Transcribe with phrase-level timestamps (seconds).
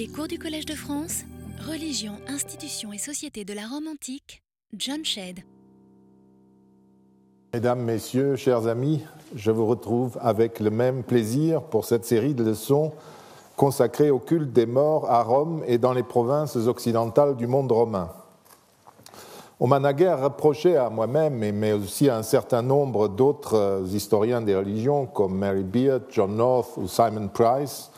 [0.00, 1.24] Les cours du Collège de France,
[1.68, 4.42] Religion, institutions et société de la Rome antique,
[4.74, 5.40] John Shedd.
[7.52, 12.42] Mesdames, Messieurs, chers amis, je vous retrouve avec le même plaisir pour cette série de
[12.42, 12.94] leçons
[13.56, 18.08] consacrées au culte des morts à Rome et dans les provinces occidentales du monde romain.
[19.60, 24.56] On m'a naguère reproché à moi-même, mais aussi à un certain nombre d'autres historiens des
[24.56, 27.89] religions comme Mary Beard, John North ou Simon Price,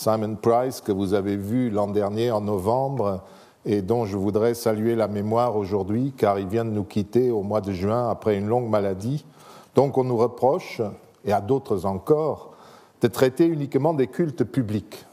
[0.00, 3.20] Simon Price, que vous avez vu l'an dernier en novembre
[3.66, 7.42] et dont je voudrais saluer la mémoire aujourd'hui, car il vient de nous quitter au
[7.42, 9.26] mois de juin après une longue maladie.
[9.74, 10.80] Donc on nous reproche,
[11.26, 12.52] et à d'autres encore,
[13.02, 15.04] de traiter uniquement des cultes publics.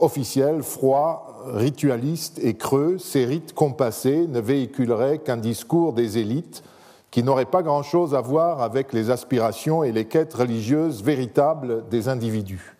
[0.00, 6.64] Officiels, froids, ritualistes et creux, ces rites compassés ne véhiculeraient qu'un discours des élites
[7.12, 12.08] qui n'aurait pas grand-chose à voir avec les aspirations et les quêtes religieuses véritables des
[12.08, 12.73] individus.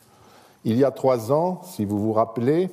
[0.64, 2.70] Il y a trois ans, si vous vous rappelez,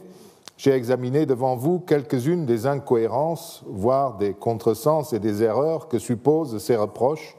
[0.58, 6.58] j'ai examiné devant vous quelques-unes des incohérences, voire des contresens et des erreurs que supposent
[6.60, 7.36] ces reproches,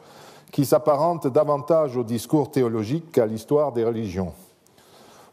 [0.51, 4.33] qui s'apparentent davantage au discours théologique qu'à l'histoire des religions.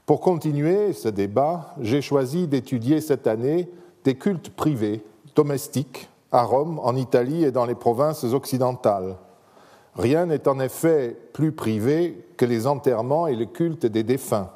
[0.05, 3.69] Pour continuer ce débat, j'ai choisi d'étudier cette année
[4.05, 5.03] des cultes privés,
[5.35, 9.17] domestiques, à Rome, en Italie et dans les provinces occidentales.
[9.95, 14.49] Rien n'est en effet plus privé que les enterrements et le culte des défunts.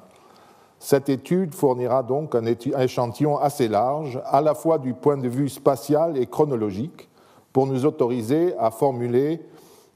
[0.86, 5.48] Cette étude fournira donc un échantillon assez large, à la fois du point de vue
[5.48, 7.08] spatial et chronologique,
[7.54, 9.40] pour nous autoriser à formuler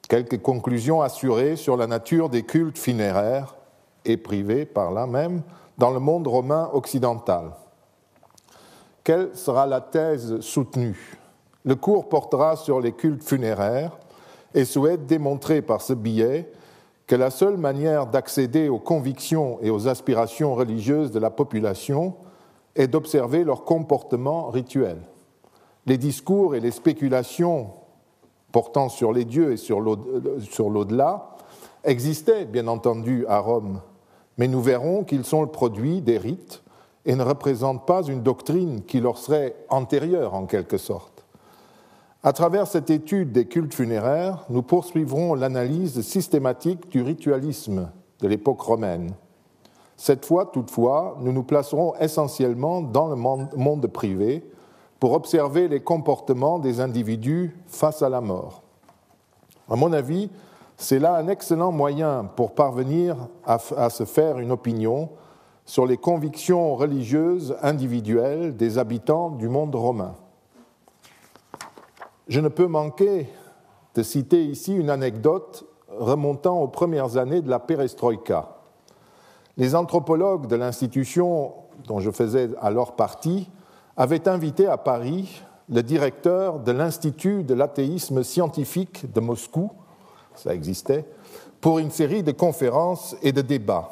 [0.08, 3.58] quelques conclusions assurées sur la nature des cultes funéraires
[4.05, 5.41] et privés par là même
[5.77, 7.52] dans le monde romain occidental.
[9.03, 11.17] Quelle sera la thèse soutenue?
[11.65, 13.97] Le cours portera sur les cultes funéraires
[14.53, 16.49] et souhaite démontrer par ce billet
[17.08, 22.16] que la seule manière d'accéder aux convictions et aux aspirations religieuses de la population
[22.75, 24.97] est d'observer leur comportement rituel.
[25.86, 27.72] Les discours et les spéculations
[28.52, 31.36] portant sur les dieux et sur l'au-delà
[31.86, 33.82] existaient bien entendu à Rome,
[34.37, 36.61] mais nous verrons qu'ils sont le produit des rites
[37.05, 41.17] et ne représentent pas une doctrine qui leur serait antérieure en quelque sorte.
[42.23, 48.61] À travers cette étude des cultes funéraires, nous poursuivrons l'analyse systématique du ritualisme de l'époque
[48.61, 49.11] romaine.
[49.98, 54.44] Cette fois, toutefois, nous nous placerons essentiellement dans le monde privé
[55.00, 58.64] pour observer les comportements des individus face à la mort.
[59.70, 60.30] À mon avis,
[60.76, 65.10] c'est là un excellent moyen pour parvenir à, se faire une opinion
[65.66, 70.16] sur les convictions religieuses individuelles des habitants du monde romain.
[72.27, 73.30] Je ne peux manquer
[73.95, 78.58] de citer ici une anecdote remontant aux premières années de la perestroïka.
[79.55, 81.54] Les anthropologues de l'institution
[81.88, 83.49] dont je faisais alors partie
[83.95, 89.71] avaient invité à Paris le directeur de l'Institut de l'athéisme scientifique de Moscou,
[90.36, 91.05] ça existait,
[91.61, 93.89] pour une série de conférences et de débats.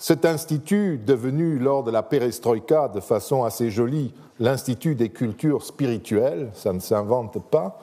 [0.00, 6.50] Cet institut, devenu lors de la perestroïka de façon assez jolie l'Institut des cultures spirituelles,
[6.54, 7.80] ça ne s'invente pas,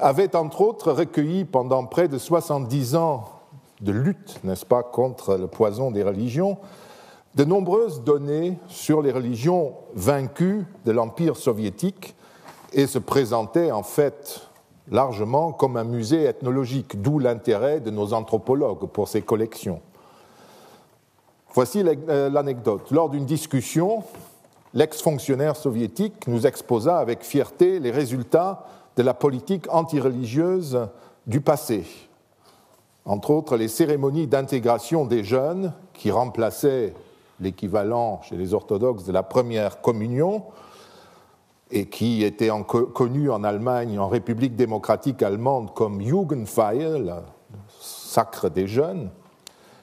[0.00, 3.26] avait entre autres recueilli pendant près de 70 ans
[3.80, 6.58] de lutte, n'est-ce pas, contre le poison des religions,
[7.36, 12.16] de nombreuses données sur les religions vaincues de l'Empire soviétique
[12.72, 14.48] et se présentait en fait
[14.90, 19.80] largement comme un musée ethnologique, d'où l'intérêt de nos anthropologues pour ces collections.
[21.54, 22.90] Voici euh, l'anecdote.
[22.90, 24.04] Lors d'une discussion,
[24.72, 30.88] l'ex-fonctionnaire soviétique nous exposa avec fierté les résultats de la politique antireligieuse
[31.26, 31.84] du passé.
[33.04, 36.94] Entre autres, les cérémonies d'intégration des jeunes qui remplaçaient
[37.38, 40.44] l'équivalent chez les orthodoxes de la première communion
[41.70, 42.50] et qui étaient
[42.94, 47.12] connues en Allemagne, en République démocratique allemande comme Jugendfeier,
[47.80, 49.10] sacre des jeunes,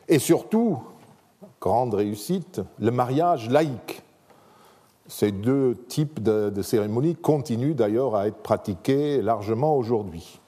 [0.08, 0.80] et surtout
[1.62, 4.02] grande réussite, le mariage laïque.
[5.08, 10.40] Ces deux types de, cérémonies continuent d'ailleurs à être pratiqués largement aujourd'hui.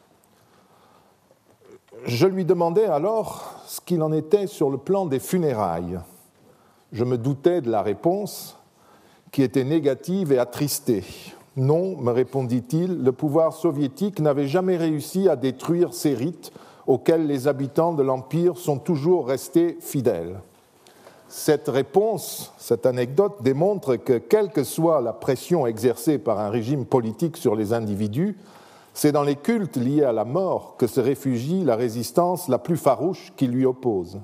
[2.06, 6.00] Je lui demandais alors ce qu'il en était sur le plan des funérailles.
[6.92, 8.58] Je me doutais de la réponse,
[9.32, 11.04] qui était négative et attristée.
[11.56, 16.52] Non, me répondit-il, le pouvoir soviétique n'avait jamais réussi à détruire ces rites
[16.88, 20.40] auxquels les habitants de l'Empire sont toujours restés fidèles.
[21.34, 26.86] Cette réponse, cette anecdote démontre que, quelle que soit la pression exercée par un régime
[26.86, 28.36] politique sur les individus,
[28.94, 32.76] c'est dans les cultes liés à la mort que se réfugie la résistance la plus
[32.76, 34.20] farouche qui lui oppose.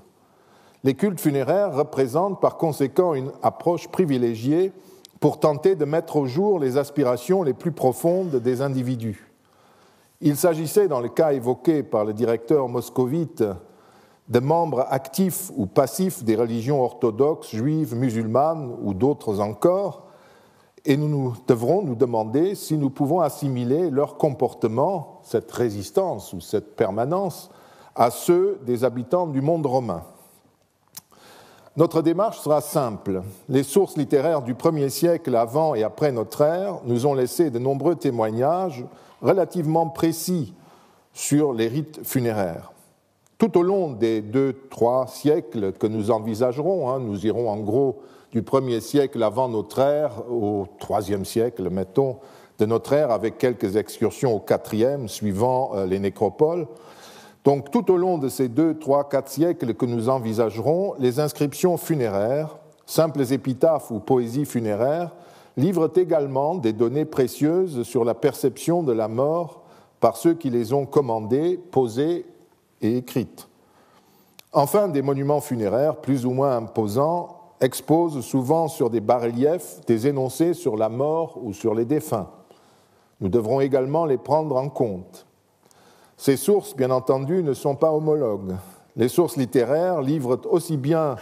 [0.84, 4.74] Les cultes funéraires représentent par conséquent une approche privilégiée
[5.22, 9.32] pour tenter de mettre au jour les aspirations les plus profondes des individus.
[10.20, 13.46] Il s'agissait, dans le cas évoqué par le directeur moscovite,
[14.30, 20.04] de membres actifs ou passifs des religions orthodoxes, juives, musulmanes ou d'autres encore,
[20.86, 26.76] et nous devrons nous demander si nous pouvons assimiler leur comportement, cette résistance ou cette
[26.76, 27.50] permanence,
[27.96, 30.04] à ceux des habitants du monde romain.
[31.76, 33.22] Notre démarche sera simple.
[33.50, 37.60] Les sources littéraires du premier siècle avant et après notre ère nous ont laissé de
[37.60, 38.84] nombreux témoignages
[39.22, 40.54] relativement précis
[41.14, 42.72] sur les rites funéraires.
[43.38, 48.00] Tout au long des deux, trois siècles que nous envisagerons, hein, nous irons en gros
[48.32, 52.18] du premier siècle avant notre ère au troisième siècle, mettons,
[52.58, 56.68] de notre ère, avec quelques excursions au quatrième, suivant euh, les nécropoles,
[57.46, 61.78] donc tout au long de ces deux, trois, quatre siècles que nous envisagerons, les inscriptions
[61.78, 62.58] funéraires,
[62.88, 65.12] simples épitaphes ou poésies funéraires,
[65.58, 69.62] livrent également des données précieuses sur la perception de la mort
[70.00, 72.26] par ceux qui les ont commandées, posées
[72.82, 73.48] et écrites.
[74.54, 80.54] Enfin, des monuments funéraires plus ou moins imposants exposent souvent sur des bas-reliefs des énoncés
[80.54, 82.30] sur la mort ou sur les défunts.
[83.20, 85.26] Nous devrons également les prendre en compte.
[86.18, 88.56] Ces sources, bien entendu, ne sont pas homologues.
[88.96, 91.16] Les sources littéraires livrent aussi bien,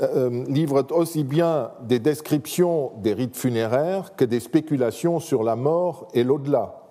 [0.00, 6.08] euh, livrent aussi bien des descriptions des rites funéraires que des spéculations sur la mort
[6.14, 6.87] et l'au-delà.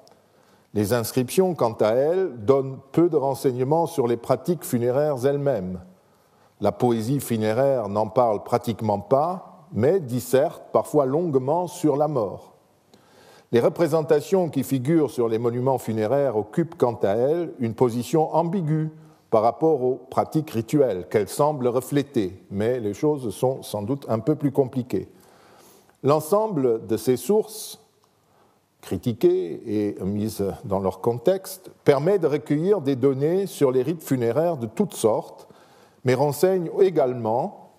[0.78, 5.82] Les inscriptions, quant à elles, donnent peu de renseignements sur les pratiques funéraires elles-mêmes.
[6.62, 12.54] La poésie funéraire n'en parle pratiquement pas, mais disserte parfois longuement sur la mort.
[13.52, 18.92] Les représentations qui figurent sur les monuments funéraires occupent quant à elles une position ambiguë
[19.32, 24.20] par rapport aux pratiques rituelles qu'elles semblent refléter, mais les choses sont sans doute un
[24.20, 25.10] peu plus compliquées.
[26.04, 27.80] L'ensemble de ces sources,
[28.88, 34.56] critiquées et mises dans leur contexte, permet de recueillir des données sur les rites funéraires
[34.56, 35.50] de toutes sortes,
[36.06, 37.72] mais renseigne également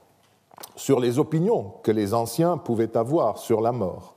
[0.77, 4.17] sur les opinions que les anciens pouvaient avoir sur la mort.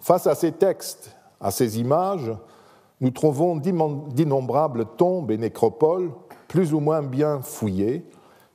[0.00, 2.32] Face à ces textes, à ces images,
[3.00, 6.10] nous trouvons d'innombrables tombes et nécropoles,
[6.48, 8.04] plus ou moins bien fouillées,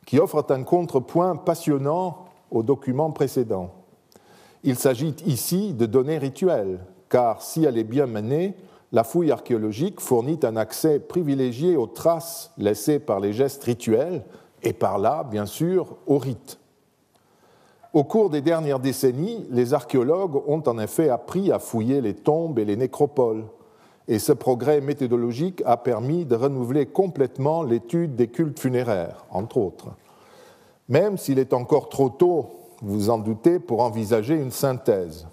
[0.05, 3.71] qui offrent un contrepoint passionnant aux documents précédents.
[4.65, 6.81] Il s'agit ici de données rituelles,
[7.13, 8.55] car si elle est bien menée,
[8.91, 14.23] la fouille archéologique fournit un accès privilégié aux traces laissées par les gestes rituels
[14.63, 16.57] et par là, bien sûr, aux rites.
[17.93, 22.57] Au cours des dernières décennies, les archéologues ont en effet appris à fouiller les tombes
[22.57, 23.45] et les nécropoles,
[24.07, 29.89] et ce progrès méthodologique a permis de renouveler complètement l'étude des cultes funéraires, entre autres.
[30.89, 32.49] Même s'il est encore trop tôt,
[32.81, 35.27] vous en doutez, pour envisager une synthèse.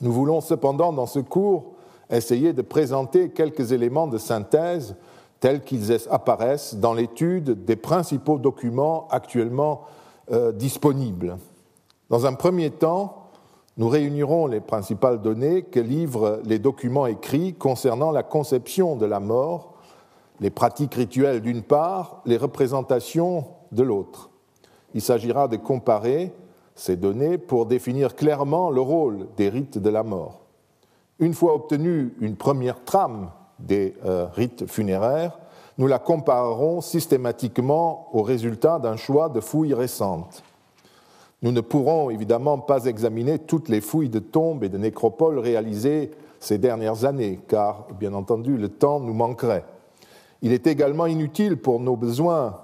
[0.00, 1.72] Nous voulons cependant, dans ce cours,
[2.10, 4.96] essayer de présenter quelques éléments de synthèse
[5.40, 9.82] tels qu'ils apparaissent dans l'étude des principaux documents actuellement
[10.30, 11.38] euh, disponibles.
[12.10, 13.30] Dans un premier temps,
[13.76, 19.20] nous réunirons les principales données que livrent les documents écrits concernant la conception de la
[19.20, 19.74] mort,
[20.40, 24.30] les pratiques rituelles d'une part, les représentations de l'autre.
[24.94, 26.32] Il s'agira de comparer
[26.80, 30.40] ces données pour définir clairement le rôle des rites de la mort.
[31.18, 35.38] Une fois obtenue une première trame des euh, rites funéraires,
[35.76, 40.42] nous la comparerons systématiquement aux résultats d'un choix de fouilles récentes.
[41.42, 46.12] Nous ne pourrons évidemment pas examiner toutes les fouilles de tombes et de nécropoles réalisées
[46.38, 49.66] ces dernières années, car, bien entendu, le temps nous manquerait.
[50.40, 52.58] Il est également inutile pour nos besoins,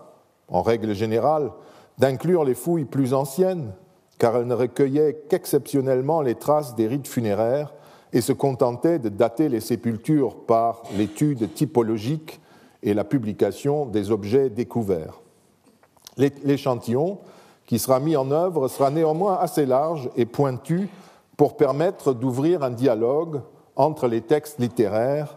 [0.48, 1.50] en règle générale,
[1.98, 3.74] d'inclure les fouilles plus anciennes,
[4.18, 7.74] car elles ne recueillaient qu'exceptionnellement les traces des rites funéraires
[8.12, 12.40] et se contentaient de dater les sépultures par l'étude typologique
[12.82, 15.20] et la publication des objets découverts.
[16.16, 17.18] L'échantillon
[17.66, 20.88] qui sera mis en œuvre sera néanmoins assez large et pointu
[21.36, 23.42] pour permettre d'ouvrir un dialogue
[23.74, 25.36] entre les textes littéraires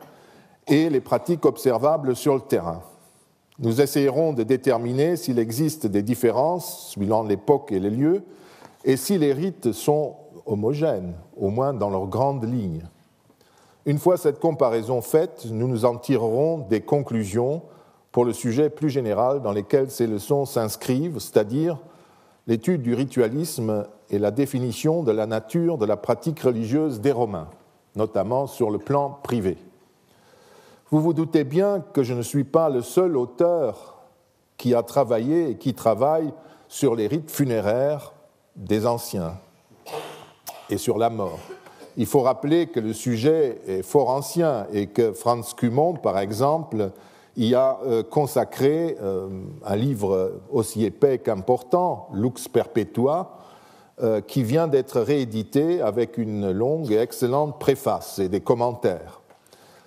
[0.67, 2.81] et les pratiques observables sur le terrain.
[3.57, 8.23] Nous essayerons de déterminer s'il existe des différences suivant l'époque et les lieux
[8.83, 12.83] et si les rites sont homogènes, au moins dans leurs grandes lignes.
[13.85, 17.63] Une fois cette comparaison faite, nous nous en tirerons des conclusions
[18.11, 21.77] pour le sujet plus général dans lesquels ces leçons s'inscrivent, c'est-à-dire
[22.47, 27.49] l'étude du ritualisme et la définition de la nature de la pratique religieuse des Romains,
[27.95, 29.57] notamment sur le plan privé.
[30.89, 33.99] Vous vous doutez bien que je ne suis pas le seul auteur
[34.57, 36.33] qui a travaillé et qui travaille
[36.67, 38.13] sur les rites funéraires
[38.59, 39.33] des anciens
[40.69, 41.39] et sur la mort.
[41.97, 46.91] Il faut rappeler que le sujet est fort ancien et que Franz Cumont, par exemple,
[47.35, 49.27] y a euh, consacré euh,
[49.65, 53.37] un livre aussi épais qu'important, Lux Perpetua,
[54.01, 59.21] euh, qui vient d'être réédité avec une longue et excellente préface et des commentaires.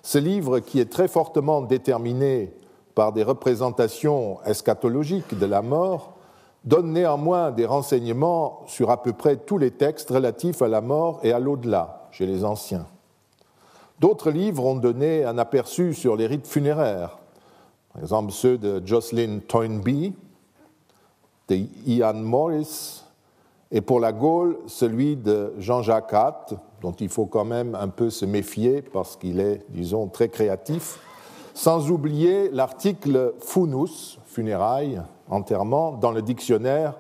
[0.03, 2.53] Ce livre, qui est très fortement déterminé
[2.95, 6.12] par des représentations eschatologiques de la mort,
[6.65, 11.21] donne néanmoins des renseignements sur à peu près tous les textes relatifs à la mort
[11.23, 12.87] et à l'au-delà chez les anciens.
[13.99, 17.19] D'autres livres ont donné un aperçu sur les rites funéraires,
[17.93, 20.15] par exemple ceux de Jocelyn Toynbee,
[21.49, 23.03] de Ian Morris,
[23.75, 28.11] et pour la Gaule, celui de Jean-Jacques Hatt, dont il faut quand même un peu
[28.11, 30.99] se méfier parce qu'il est, disons, très créatif,
[31.55, 36.95] sans oublier l'article Funus, funérailles, enterrement, dans le dictionnaire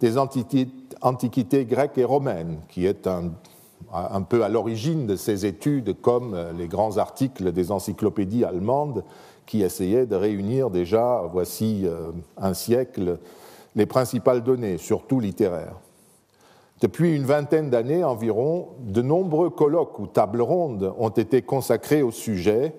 [0.00, 3.30] des antiquités grecques et romaines, qui est un,
[3.92, 9.04] un peu à l'origine de ces études, comme les grands articles des encyclopédies allemandes
[9.46, 13.18] qui essayaient de réunir déjà, voici euh, un siècle,
[13.76, 15.76] les principales données, surtout littéraires.
[16.80, 22.10] Depuis une vingtaine d'années environ, de nombreux colloques ou tables rondes ont été consacrés au
[22.10, 22.74] sujet,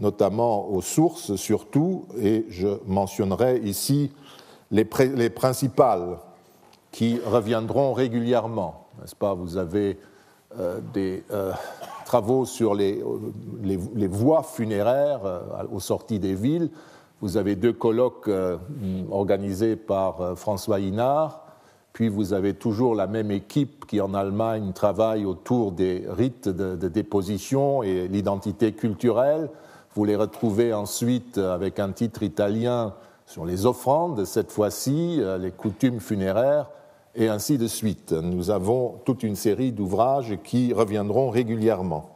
[0.00, 4.10] notamment aux sources surtout, et je mentionnerai ici
[4.70, 6.18] les, principales
[6.90, 8.86] qui reviendront régulièrement.
[9.00, 9.34] N'est-ce pas?
[9.34, 9.98] Vous avez
[10.58, 11.52] euh, des euh,
[12.04, 13.02] travaux sur les,
[13.62, 15.40] les, voies funéraires euh,
[15.70, 16.70] aux sorties des villes.
[17.20, 18.30] Vous avez deux colloques
[19.10, 21.44] organisés par François Hinard.
[21.92, 26.88] Puis vous avez toujours la même équipe qui en Allemagne travaille autour des rites de
[26.88, 29.50] déposition et l'identité culturelle.
[29.94, 32.94] Vous les retrouvez ensuite avec un titre italien
[33.26, 36.70] sur les offrandes, cette fois-ci, euh, les coutumes funéraires,
[37.16, 38.12] et ainsi de suite.
[38.12, 42.08] Nous avons toute une série d'ouvrages qui reviendront régulièrement.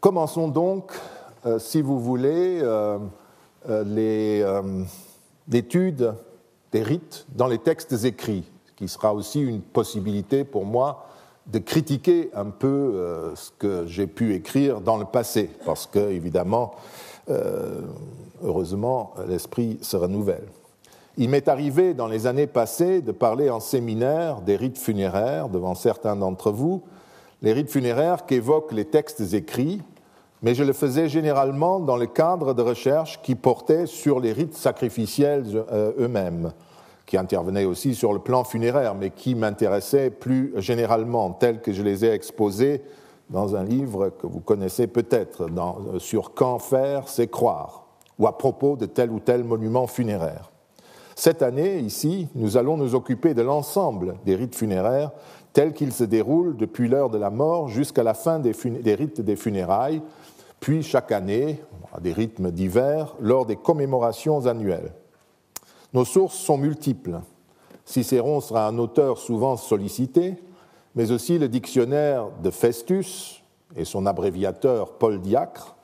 [0.00, 0.92] Commençons donc,
[1.44, 2.98] euh, si vous voulez, euh,
[5.48, 6.14] l'étude
[6.72, 11.08] des rites dans les textes écrits, ce qui sera aussi une possibilité pour moi
[11.46, 15.98] de critiquer un peu euh, ce que j'ai pu écrire dans le passé, parce que,
[16.10, 16.74] évidemment,
[17.30, 17.82] euh,
[18.42, 20.46] heureusement, l'esprit se renouvelle.
[21.16, 25.74] Il m'est arrivé dans les années passées de parler en séminaire des rites funéraires devant
[25.74, 26.82] certains d'entre vous,
[27.42, 29.80] les rites funéraires qu'évoquent les textes écrits,
[30.42, 34.56] mais je le faisais généralement dans le cadre de recherches qui portaient sur les rites
[34.56, 36.52] sacrificiels euh, eux-mêmes
[37.06, 41.82] qui intervenaient aussi sur le plan funéraire, mais qui m'intéressaient plus généralement, tels que je
[41.82, 42.82] les ai exposés
[43.30, 45.48] dans un livre que vous connaissez peut-être,
[45.98, 47.86] sur Quand faire, c'est croire,
[48.18, 50.50] ou à propos de tel ou tel monument funéraire.
[51.16, 55.12] Cette année, ici, nous allons nous occuper de l'ensemble des rites funéraires
[55.52, 59.20] tels qu'ils se déroulent depuis l'heure de la mort jusqu'à la fin des, des, rites
[59.20, 60.02] des funérailles,
[60.58, 61.60] puis chaque année,
[61.94, 64.92] à des rythmes divers, lors des commémorations annuelles.
[65.94, 67.20] Nos sources sont multiples.
[67.84, 70.34] Cicéron sera un auteur souvent sollicité,
[70.96, 73.44] mais aussi le dictionnaire de Festus
[73.76, 75.76] et son abréviateur Paul Diacre,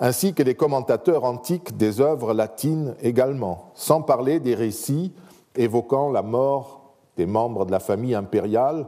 [0.00, 5.12] ainsi que des commentateurs antiques des œuvres latines également, sans parler des récits
[5.54, 6.80] évoquant la mort
[7.16, 8.86] des membres de la famille impériale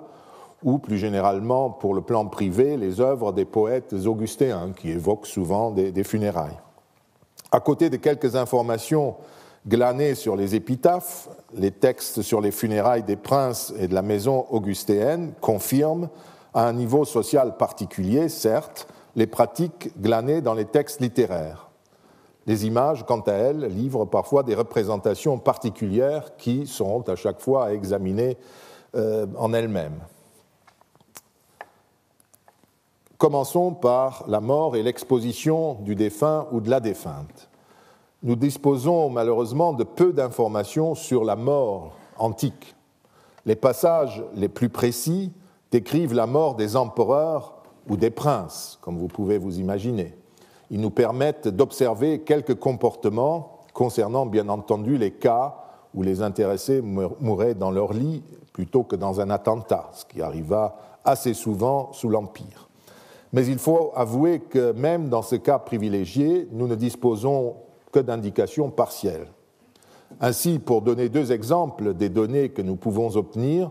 [0.65, 5.71] ou plus généralement pour le plan privé les œuvres des poètes augustéens qui évoquent souvent
[5.71, 6.59] des, des funérailles.
[7.53, 9.15] À côté de quelques informations
[9.67, 14.47] Glanés sur les épitaphes, les textes sur les funérailles des princes et de la maison
[14.51, 16.09] augustéenne confirment,
[16.55, 21.69] à un niveau social particulier, certes, les pratiques glanées dans les textes littéraires.
[22.47, 27.67] Les images, quant à elles, livrent parfois des représentations particulières qui seront à chaque fois
[27.67, 28.37] à examiner
[28.95, 29.99] euh, en elles-mêmes.
[33.19, 37.49] Commençons par la mort et l'exposition du défunt ou de la défunte
[38.27, 42.75] nous disposons malheureusement de peu d'informations sur la mort antique.
[43.47, 45.33] Les passages les plus précis
[45.71, 47.55] décrivent la mort des empereurs
[47.89, 50.13] ou des princes, comme vous pouvez vous imaginer.
[50.73, 55.55] Ils nous permettent d'observer quelques comportements concernant bien entendu les cas
[55.95, 60.75] où les intéressés mouraient dans leur lit plutôt que dans un attentat, ce qui arriva
[61.05, 62.69] assez souvent sous l'Empire.
[63.33, 67.55] Mais il faut avouer que même dans ce cas privilégié, nous ne disposons
[68.03, 69.29] d'indications partielles.
[70.21, 73.71] Ainsi, pour donner deux exemples des données que nous pouvons obtenir,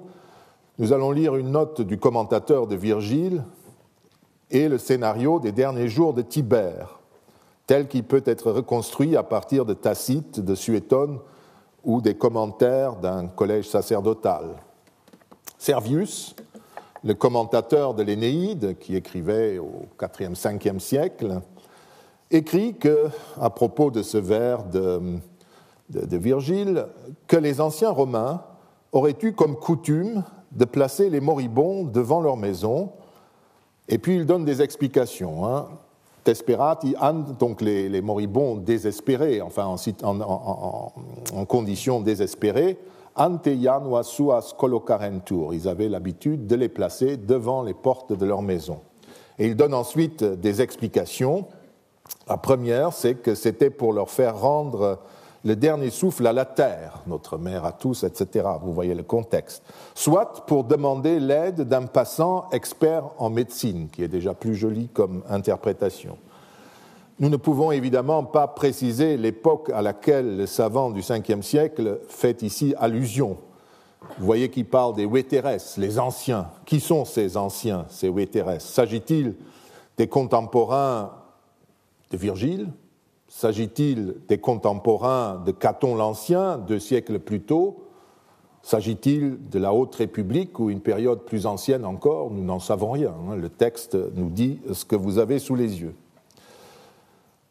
[0.78, 3.44] nous allons lire une note du commentateur de Virgile
[4.52, 7.00] et le scénario des derniers jours de Tibère,
[7.66, 11.20] tel qu'il peut être reconstruit à partir de Tacite, de Suétone
[11.84, 14.56] ou des commentaires d'un collège sacerdotal.
[15.58, 16.36] Servius,
[17.04, 21.42] le commentateur de l'Énéide, qui écrivait au IVe, 5e siècle,
[22.32, 25.20] écrit que, à propos de ce vers de,
[25.90, 26.88] Virgile,
[27.28, 28.42] que les anciens Romains
[28.92, 32.92] auraient eu comme coutume de placer les moribonds devant leur maison,
[33.88, 35.46] et puis il donne des explications.
[35.46, 35.68] Hein.
[36.24, 36.96] Tesperati
[37.38, 42.80] donc les, moribonds désespérés, enfin en, en, conditions désespérées,
[43.16, 45.54] ante janua suas collocarentur.
[45.54, 48.80] Ils avaient l'habitude de les placer devant les portes de leur maison.
[49.38, 51.46] Et il donne ensuite des explications.
[52.28, 55.00] La première, c'est que c'était pour leur faire rendre
[55.44, 58.48] le dernier souffle à la terre, notre mère à tous, etc.
[58.64, 59.64] Vous voyez le contexte.
[59.94, 65.22] Soit pour demander l'aide d'un passant expert en médecine, qui est déjà plus joli comme
[65.30, 66.18] interprétation.
[67.20, 72.42] Nous ne pouvons évidemment pas préciser l'époque à laquelle le savant du 5e siècle fait
[72.42, 73.38] ici allusion.
[74.18, 76.50] Vous voyez qu'il parle des Wétérès, les anciens.
[76.66, 78.64] Qui sont ces anciens, ces Wétérès?
[78.64, 79.36] S'agit-il
[79.98, 81.12] des contemporains
[82.16, 82.70] Virgile,
[83.28, 87.84] S'agit-il des contemporains de Caton l'Ancien, deux siècles plus tôt?
[88.62, 92.32] S'agit-il de la Haute République ou une période plus ancienne encore?
[92.32, 93.14] Nous n'en savons rien.
[93.30, 93.36] Hein.
[93.36, 95.96] Le texte nous dit ce que vous avez sous les yeux.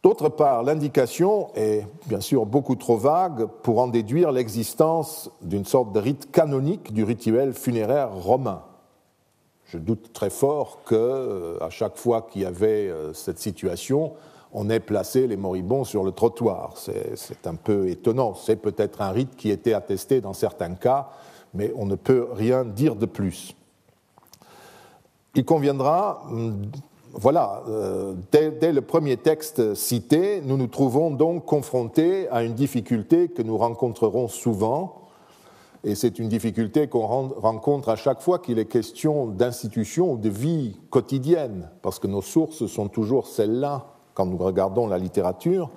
[0.02, 5.92] D'autre part, l'indication est bien sûr beaucoup trop vague pour en déduire l'existence d'une sorte
[5.92, 8.62] de rite canonique du rituel funéraire romain.
[9.66, 14.12] Je doute très fort que, à chaque fois qu'il y avait euh, cette situation,
[14.54, 16.74] on ait placé les moribonds sur le trottoir.
[16.76, 18.34] C'est un peu étonnant.
[18.34, 21.10] C'est peut-être un rite qui était attesté dans certains cas,
[21.52, 23.56] mais on ne peut rien dire de plus.
[25.34, 26.62] Il conviendra, hum,
[27.12, 33.28] voilà, euh, dès, le premier texte cité, nous nous trouvons donc confrontés à une difficulté
[33.28, 35.00] que nous rencontrerons souvent,
[35.82, 40.28] et c'est une difficulté qu'on rencontre à chaque fois qu'il est question d'institutions ou de
[40.28, 45.70] vie quotidienne, parce que nos sources sont toujours celles-là quand nous regardons la littérature,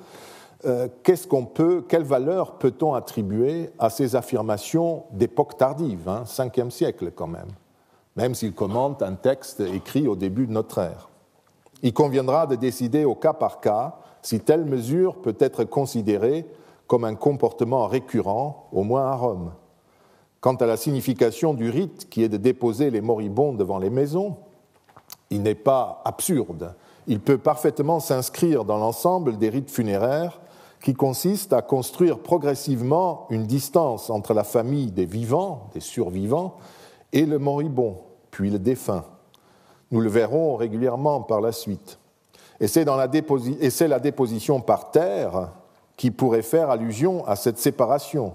[0.65, 7.49] euh, quelle valeur peut-on attribuer à ces affirmations d'époque tardive, hein, 5e siècle quand même,
[8.15, 11.09] même s'il commente un texte écrit au début de notre ère
[11.83, 16.45] Il conviendra de décider au cas par cas si telle mesure peut être considérée
[16.87, 19.51] comme un comportement récurrent, au moins à Rome.
[20.39, 24.37] Quant à la signification du rite qui est de déposer les moribonds devant les maisons,
[25.29, 26.73] il n'est pas absurde
[27.07, 30.41] il peut parfaitement s'inscrire dans l'ensemble des rites funéraires
[30.81, 36.55] qui consistent à construire progressivement une distance entre la famille des vivants, des survivants,
[37.13, 37.97] et le moribond,
[38.29, 39.05] puis le défunt.
[39.91, 41.97] Nous le verrons régulièrement par la suite.
[42.59, 45.51] Et c'est la, déposition par terre
[45.95, 48.33] qui pourrait faire allusion à cette séparation,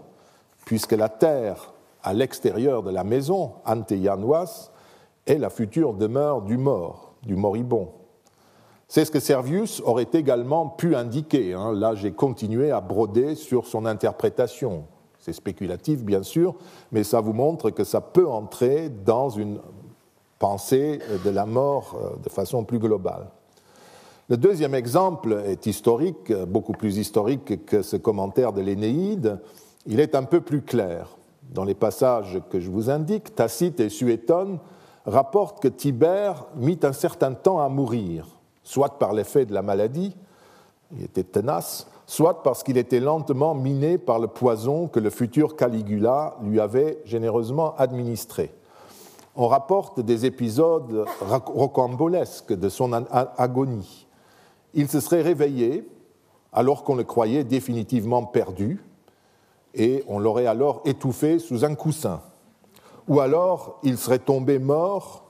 [0.65, 7.15] puisque la terre à l'extérieur de la maison, ante est la future demeure du mort,
[7.23, 7.89] du moribond.
[8.95, 11.55] C'est ce que Servius aurait également pu indiquer.
[11.55, 11.73] Hein.
[11.73, 14.85] Là, j'ai continué à broder sur son interprétation.
[15.19, 16.55] C'est spéculatif, bien sûr,
[16.91, 19.61] mais ça vous montre que ça peut entrer dans une
[20.39, 23.31] pensée de la mort euh, de façon plus globale.
[24.29, 29.41] Le deuxième exemple est historique, beaucoup plus historique que ce commentaire de l'Énéide.
[29.87, 31.17] Il est un peu plus clair.
[31.55, 34.59] Dans les passages que je vous indique, Tacite et Suétone
[35.07, 40.17] rapportent que Tibère mit un certain temps à mourir soit par l'effet de la maladie,
[40.97, 45.57] il était tenace, soit parce qu'il était lentement miné par le poison que le futur
[45.57, 48.53] Caligula lui avait généreusement administré.
[49.35, 54.07] On rapporte des épisodes rocambolesques de son agonie.
[54.75, 55.89] Il se serait réveillé
[56.53, 58.85] alors qu'on le croyait définitivement perdu,
[59.75, 62.21] et on l'aurait alors étouffé sous un coussin.
[63.09, 65.25] Ou alors il serait tombé mort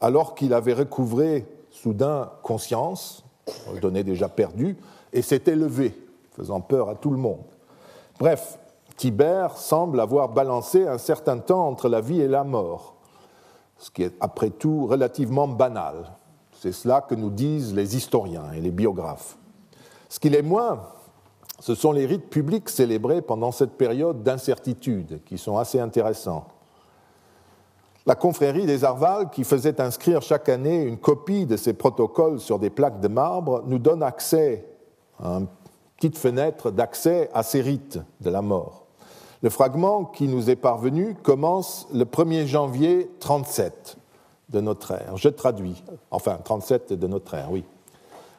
[0.00, 1.46] alors qu'il avait recouvré
[1.84, 3.26] soudain conscience,
[3.70, 4.78] on donnait déjà perdu,
[5.12, 5.94] et s'était levé,
[6.30, 7.44] faisant peur à tout le monde.
[8.18, 8.58] Bref,
[8.96, 12.94] Tibère semble avoir balancé un certain temps entre la vie et la mort,
[13.76, 16.12] ce qui est après tout relativement banal.
[16.58, 19.36] C'est cela que nous disent les historiens et les biographes.
[20.08, 20.86] Ce qu'il est moins,
[21.60, 26.46] ce sont les rites publics célébrés pendant cette période d'incertitude, qui sont assez intéressants.
[28.06, 32.58] La confrérie des Arvals, qui faisait inscrire chaque année une copie de ces protocoles sur
[32.58, 34.66] des plaques de marbre, nous donne accès,
[35.20, 35.46] une
[35.96, 38.84] petite fenêtre d'accès à ces rites de la mort.
[39.42, 43.96] Le fragment qui nous est parvenu commence le 1er janvier 37,
[44.50, 45.16] de notre ère.
[45.16, 47.64] Je traduis, enfin 37 de notre ère, oui.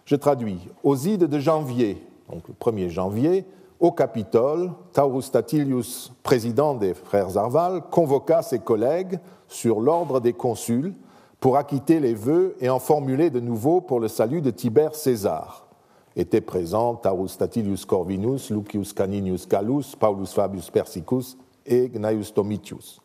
[0.05, 0.59] Je traduis.
[0.83, 3.45] Aux ides de janvier, donc le 1er janvier,
[3.79, 10.93] au Capitole, Taurus Statilius, président des frères Arval, convoqua ses collègues sur l'ordre des consuls
[11.39, 15.67] pour acquitter les vœux et en formuler de nouveaux pour le salut de Tibère César.
[16.15, 23.01] Étaient présents Taurus Statilius Corvinus, Lucius Caninius Gallus, Paulus Fabius Persicus et Gnaeus Domitius.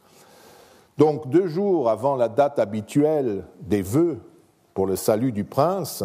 [0.96, 4.20] Donc, deux jours avant la date habituelle des vœux
[4.74, 6.04] pour le salut du prince,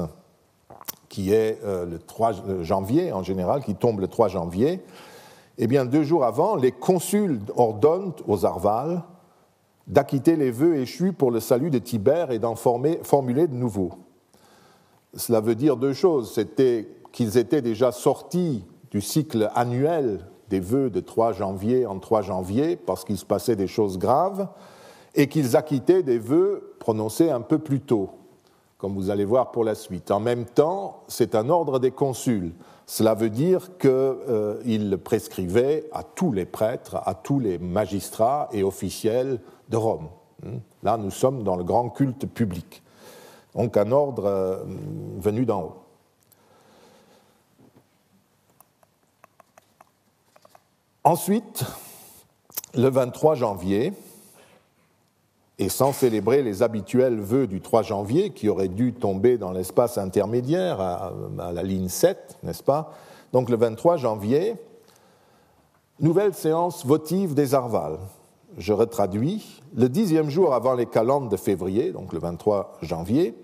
[1.15, 4.81] qui est euh, le 3 janvier en général, qui tombe le 3 janvier,
[5.57, 9.01] eh bien, deux jours avant, les consuls ordonnent aux Arvales
[9.87, 13.91] d'acquitter les vœux échus pour le salut de Tibère et d'en formuler de nouveaux.
[15.13, 16.33] Cela veut dire deux choses.
[16.33, 22.23] C'était qu'ils étaient déjà sortis du cycle annuel des vœux de 3 janvier en 3
[22.23, 24.49] janvier, parce qu'il se passait des choses graves,
[25.13, 28.09] et qu'ils acquittaient des vœux prononcés un peu plus tôt,
[28.77, 30.11] comme vous allez voir pour la suite.
[30.11, 32.53] En même temps, c'est un ordre des consuls.
[32.85, 38.63] Cela veut dire qu'il euh, prescrivait à tous les prêtres, à tous les magistrats et
[38.63, 40.09] officiels de Rome.
[40.43, 40.57] Hmm.
[40.83, 42.83] Là, nous sommes dans le grand culte public.
[43.55, 44.63] Donc un ordre euh,
[45.17, 45.75] venu d'en haut.
[51.03, 51.63] Ensuite,
[52.73, 53.93] le 23 janvier,
[55.57, 59.97] et sans célébrer les habituels vœux du 3 janvier, qui auraient dû tomber dans l'espace
[59.97, 61.13] intermédiaire, à,
[61.53, 62.91] la ligne 7, n'est-ce pas?
[63.31, 64.55] Donc le 23 janvier,
[65.99, 67.99] nouvelle séance votive des Arvales.
[68.57, 69.61] Je retraduis.
[69.75, 73.35] Le dixième jour avant les calendes de février, donc le 23 janvier,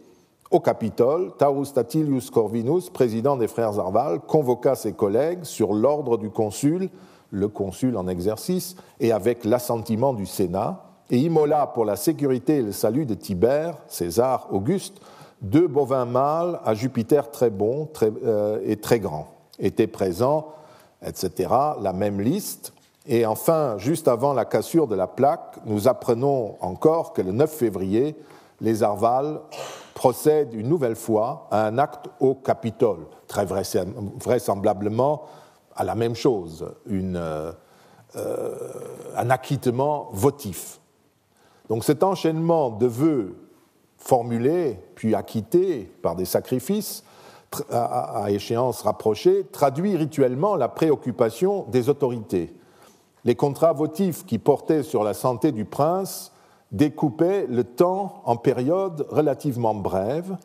[0.52, 6.30] au Capitole, Taurus Statilius Corvinus, président des frères Arval, convoqua ses collègues sur l'ordre du
[6.30, 6.89] consul,
[7.30, 12.62] le consul en exercice, et avec l'assentiment du Sénat, et immola pour la sécurité et
[12.62, 15.02] le salut de Tibère, César, Auguste,
[15.41, 17.89] deux bovins mâles à Jupiter très bons
[18.24, 19.28] euh, et très grands.
[19.60, 20.54] Étaient présents,
[21.06, 21.50] etc.,
[21.82, 22.74] la même liste.
[23.06, 27.52] Et enfin, juste avant la cassure de la plaque, nous apprenons encore que le 9
[27.52, 28.15] février,
[28.62, 29.41] les Arvales
[29.93, 35.24] procèdent une nouvelle fois à un acte au Capitole, très vraisemblablement
[35.76, 37.52] à la même chose, euh,
[38.15, 38.56] euh,
[39.17, 40.80] un acquittement votif.
[41.71, 43.34] Donc cet enchaînement de vœux
[43.95, 47.05] formulés puis acquittés par des sacrifices
[47.71, 52.53] à échéance rapprochée traduit rituellement la préoccupation des autorités.
[53.23, 56.34] Les contrats votifs qui portaient sur la santé du prince
[56.73, 60.36] découpaient le temps en périodes relativement brèves,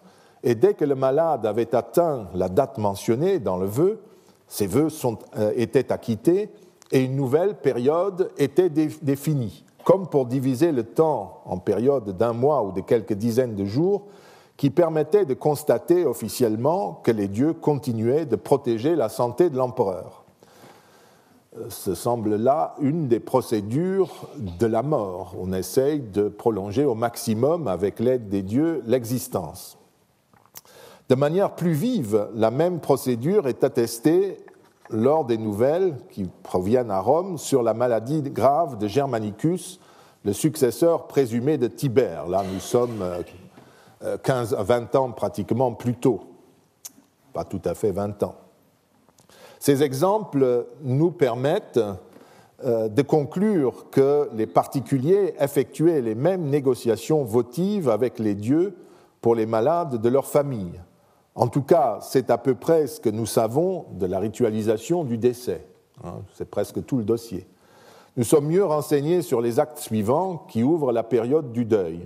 [0.44, 4.00] et dès que le malade avait atteint la date mentionnée dans le vœu,
[4.46, 4.90] ces vœux
[5.36, 6.50] euh, étaient acquittés
[6.92, 12.64] et une nouvelle période était définie comme pour diviser le temps en périodes d'un mois
[12.64, 14.02] ou de quelques dizaines de jours,
[14.56, 20.24] qui permettait de constater officiellement que les dieux continuaient de protéger la santé de l'empereur.
[21.68, 24.26] Ce semble là une des procédures
[24.58, 25.36] de la mort.
[25.38, 29.78] On essaye de prolonger au maximum, avec l'aide des dieux, l'existence.
[31.08, 34.38] De manière plus vive, la même procédure est attestée
[34.90, 39.80] lors des nouvelles qui proviennent à Rome sur la maladie grave de Germanicus,
[40.24, 42.26] le successeur présumé de Tibère.
[42.26, 43.04] Là, nous sommes
[44.22, 46.20] 15 à 20 ans pratiquement plus tôt,
[47.32, 48.34] pas tout à fait 20 ans.
[49.58, 51.80] Ces exemples nous permettent
[52.64, 58.76] euh, de conclure que les particuliers effectuaient les mêmes négociations votives avec les dieux
[59.20, 60.80] pour les malades de leur famille.
[61.36, 65.18] En tout cas, c'est à peu près ce que nous savons de la ritualisation du
[65.18, 65.66] décès.
[66.02, 67.46] Hein, c'est presque tout le dossier.
[68.16, 72.00] Nous sommes mieux renseignés sur les actes suivants qui ouvrent la période du deuil.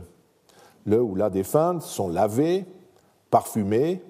[0.84, 2.64] Le ou la défunte sont lavés,
[3.30, 4.02] parfumés,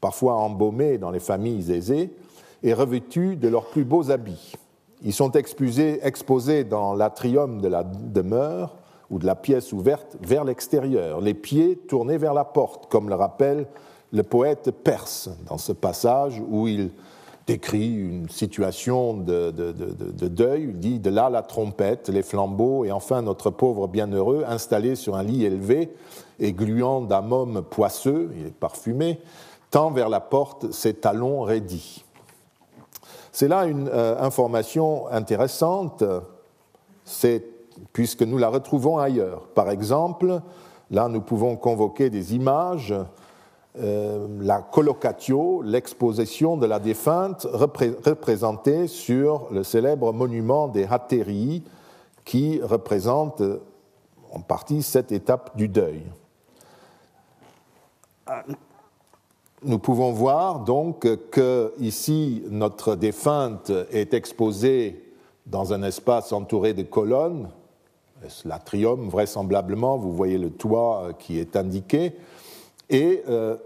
[0.00, 2.14] parfois embaumés dans les familles aisées,
[2.62, 4.52] et revêtus de leurs plus beaux habits.
[5.02, 8.76] Ils sont exposés dans l'atrium de la demeure
[9.08, 13.16] ou de la pièce ouverte vers l'extérieur, les pieds tournés vers la porte, comme le
[13.16, 13.66] rappelle
[14.12, 16.90] le poète perse dans ce passage où il
[17.46, 19.50] décrit une situation de,
[20.28, 24.94] deuil, il dit de là la trompette, les flambeaux, et enfin notre pauvre bienheureux installé
[24.94, 25.90] sur un lit élevé
[26.38, 27.22] et gluant d'un
[27.62, 29.20] poisseux, il est parfumé,
[29.70, 32.04] tend vers la porte ses talons raidis.
[33.32, 36.02] C'est là une euh, information intéressante,
[37.92, 39.42] puisque nous la retrouvons ailleurs.
[39.54, 40.40] Par exemple,
[40.90, 42.94] là nous pouvons convoquer des images
[43.78, 51.62] euh, la collocatio, l'exposition de la défunte représentée sur le célèbre monument des Haterii
[52.24, 53.42] qui représente
[54.32, 56.02] en partie cette étape du deuil.
[59.62, 65.04] nous pouvons voir donc que ici notre défunte est exposée
[65.46, 67.50] dans un espace entouré de colonnes,
[68.44, 69.08] l'atrium?
[69.08, 72.14] Vraisemblablement, vous voyez le toit euh, qui est indiqué,
[72.90, 73.56] et euh,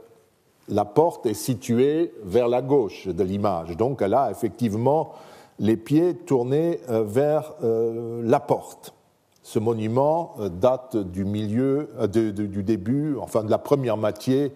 [0.69, 3.77] la porte est située vers la gauche de l'image.
[3.77, 5.13] Donc elle a effectivement
[5.59, 8.95] les pieds tournés euh, vers la porte.
[9.43, 14.53] Ce monument date du milieu, du début, enfin de la première moitié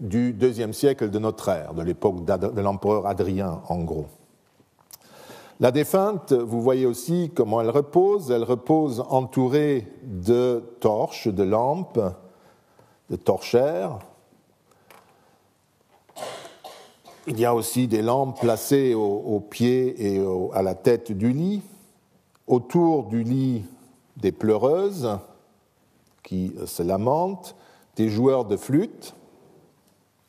[0.00, 4.06] du deuxième siècle de notre ère, de l'époque de l'empereur Adrien en gros.
[5.62, 8.32] La défunte, vous voyez aussi comment elle repose.
[8.32, 12.00] Elle repose entourée de torches, de lampes,
[13.10, 14.00] de torchères.
[17.28, 21.62] Il y a aussi des lampes placées aux, pieds et à la tête du lit.
[22.48, 23.62] Autour du lit,
[24.16, 25.18] des pleureuses
[26.24, 27.54] qui se lamentent,
[27.96, 29.14] des joueurs de flûte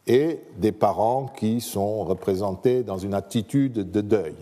[0.06, 4.36] et des parents qui sont représentés dans une attitude de deuil.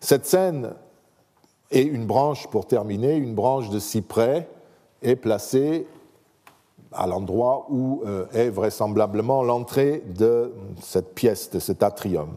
[0.00, 0.74] Cette scène
[1.70, 4.48] est une branche, pour terminer, une branche de cyprès
[5.02, 5.86] est placée
[6.94, 12.36] à l'endroit où euh, est vraisemblablement l'entrée de cette pièce, de cet atrium.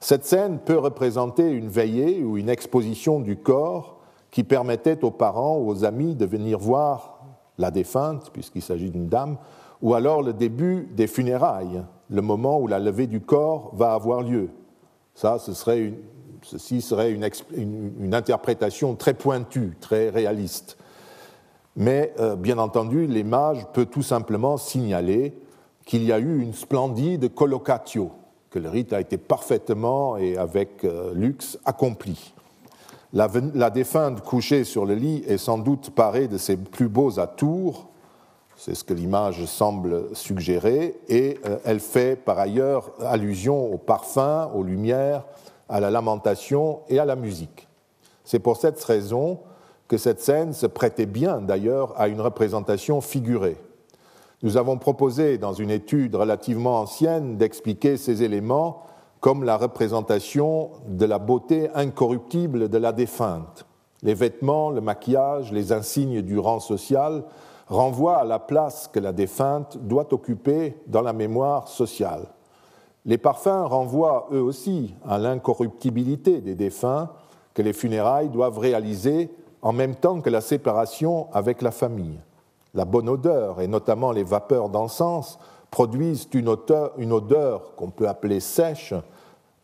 [0.00, 3.98] Cette scène peut représenter une veillée ou une exposition du corps
[4.30, 7.20] qui permettait aux parents ou aux amis de venir voir
[7.58, 9.36] la défunte, puisqu'il s'agit d'une dame,
[9.80, 14.22] ou alors le début des funérailles, le moment où la levée du corps va avoir
[14.22, 14.48] lieu.
[15.14, 15.92] Ça, ce serait
[16.42, 20.76] Ceci serait une, interprétation très pointue, très réaliste.
[21.76, 25.34] Mais euh, bien entendu, l'image peut tout simplement signaler
[25.84, 28.10] qu'il y a eu une splendide collocatio,
[28.50, 32.34] que le rite a été parfaitement et avec euh, luxe accompli.
[33.14, 33.28] La,
[33.68, 37.88] défunte couchée sur le lit est sans doute parée de ses plus beaux atours,
[38.56, 44.50] c'est ce que l'image semble suggérer, et euh, elle fait par ailleurs allusion au parfum,
[44.54, 45.24] aux lumières,
[45.68, 47.68] à la lamentation et à la musique.
[48.24, 49.40] C'est pour cette raison
[49.92, 53.58] que cette scène se prêtait bien d'ailleurs à une représentation figurée.
[54.42, 58.84] Nous avons proposé dans une étude relativement ancienne d'expliquer ces éléments
[59.20, 63.66] comme la représentation de la beauté incorruptible de la défunte.
[64.02, 67.24] Les vêtements, le maquillage, les insignes du rang social
[67.66, 72.28] renvoient à la place que la défunte doit occuper dans la mémoire sociale.
[73.04, 77.10] Les parfums renvoient eux aussi à l'incorruptibilité des défunts
[77.52, 79.28] que les funérailles doivent réaliser
[79.62, 82.18] en même temps que la séparation avec la famille.
[82.74, 85.38] La bonne odeur, et notamment les vapeurs d'encens,
[85.70, 88.92] produisent une odeur, qu'on peut appeler sèche,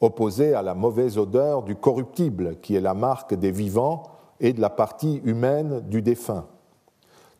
[0.01, 4.05] opposée à la mauvaise odeur du corruptible, qui est la marque des vivants
[4.41, 6.47] et de la partie humaine du défunt.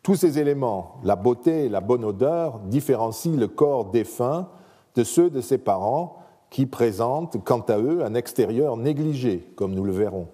[0.03, 4.49] Tous ces éléments, la beauté et la bonne odeur, différencient le corps défunt
[4.95, 6.17] de ceux de ses parents
[6.49, 10.27] qui présentent, quant à eux, un extérieur négligé, comme nous le verrons.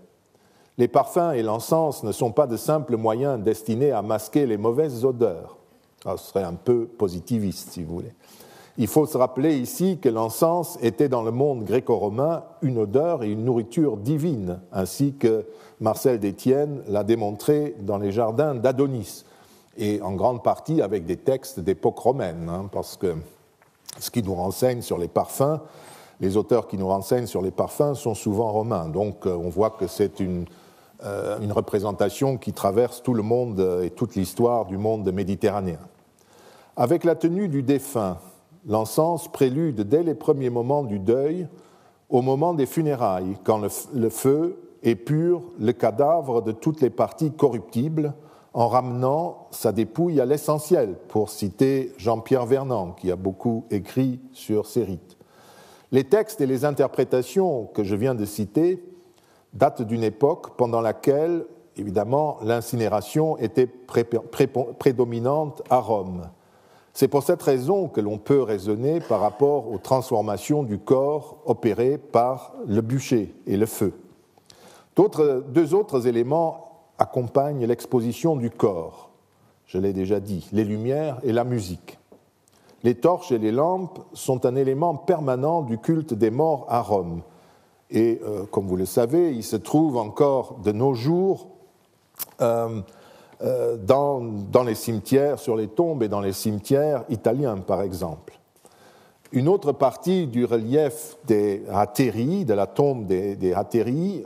[0.78, 5.06] Les parfums et l'encens ne sont pas de simples moyens destinés à masquer les mauvaises
[5.06, 5.58] odeurs.
[6.06, 8.14] Ah, ce serait un peu positiviste, si vous voulez.
[8.78, 13.32] Il faut se rappeler ici que l'encens était dans le monde gréco-romain une odeur et
[13.32, 15.46] une nourriture divine, ainsi que
[15.80, 19.24] Marcel d'Étienne l'a démontré dans les jardins d'Adonis,
[19.78, 23.16] et en grande partie avec des textes d'époque romaine, hein, parce que
[24.00, 25.60] ce qui nous renseigne sur les parfums.
[26.22, 29.72] Les auteurs qui nous renseignent sur les parfums sont souvent romains, donc euh, on voit
[29.72, 30.46] que c'est une,
[31.04, 35.80] une, représentation qui traverse tout le monde et toute l'histoire du monde méditerranéen.
[36.76, 38.18] Avec la tenue du défunt,
[38.68, 41.48] l'encens prélude dès les premiers moments du deuil
[42.10, 47.32] au moment des funérailles, quand le, le feu épure le cadavre de toutes les parties
[47.32, 48.14] corruptibles
[48.54, 54.66] en ramenant sa dépouille à l'essentiel, pour citer Jean-Pierre Vernant, qui a beaucoup écrit sur
[54.66, 55.18] ces rites.
[55.92, 58.82] Les textes et les interprétations que je viens de citer
[59.56, 61.46] datent d'une époque pendant laquelle,
[61.78, 66.30] évidemment, l'incinération était prédominante à Rome.
[66.94, 71.98] C'est pour cette raison que l'on peut raisonner par rapport aux transformations du corps opérées
[71.98, 73.94] par le bûcher et le feu.
[75.50, 76.62] deux autres éléments
[76.98, 79.10] accompagne l'exposition du corps,
[79.66, 82.00] je l'ai déjà dit, les lumières et la musique.
[82.84, 87.24] Les torches et les lampes sont un élément permanent du culte des morts à Rome.
[87.92, 91.48] Et euh, comme vous le savez, il se trouve encore de nos jours
[92.42, 92.82] euh,
[93.42, 98.40] euh, dans, les cimetières, sur les tombes et dans les cimetières italiens, par exemple.
[99.32, 103.54] Une autre partie du relief des Hatéri, de la tombe des, des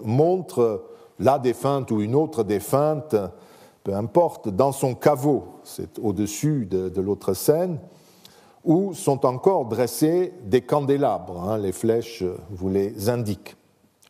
[0.04, 0.84] montre
[1.20, 3.16] la défunte ou une autre défunte,
[3.84, 7.80] peu importe, dans son caveau, c'est au-dessus de, l'autre scène,
[8.70, 11.42] où sont encore dressés des candélabres.
[11.50, 13.58] Hein, les flèches vous les indiquent.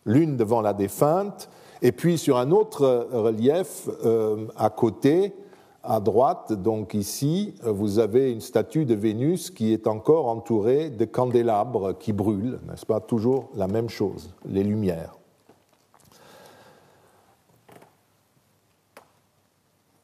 [0.06, 1.50] L'une devant la défunte,
[1.82, 5.34] et puis sur un autre relief euh, à côté,
[5.82, 11.06] à droite, donc ici, vous avez une statue de Vénus qui est encore entourée de
[11.06, 13.00] candélabres qui brûlent, n'est-ce pas?
[13.00, 15.19] Toujours la même chose, les lumières.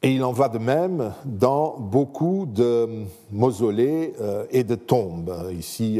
[0.05, 5.35] Et il en va de même dans beaucoup de mausolées euh, et de tombes.
[5.51, 5.99] Ici,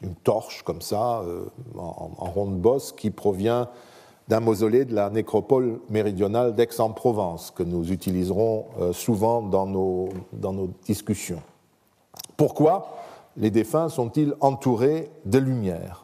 [0.00, 1.44] une torche comme ça, euh,
[1.76, 3.68] en, ronde bosse, qui provient
[4.28, 10.54] d'un mausolée de la nécropole méridionale d'Aix-en-Provence, que nous utiliserons euh, souvent dans nos, dans
[10.54, 11.42] nos discussions.
[12.38, 12.88] Pourquoi
[13.36, 16.03] les défunts sont-ils entourés de lumière?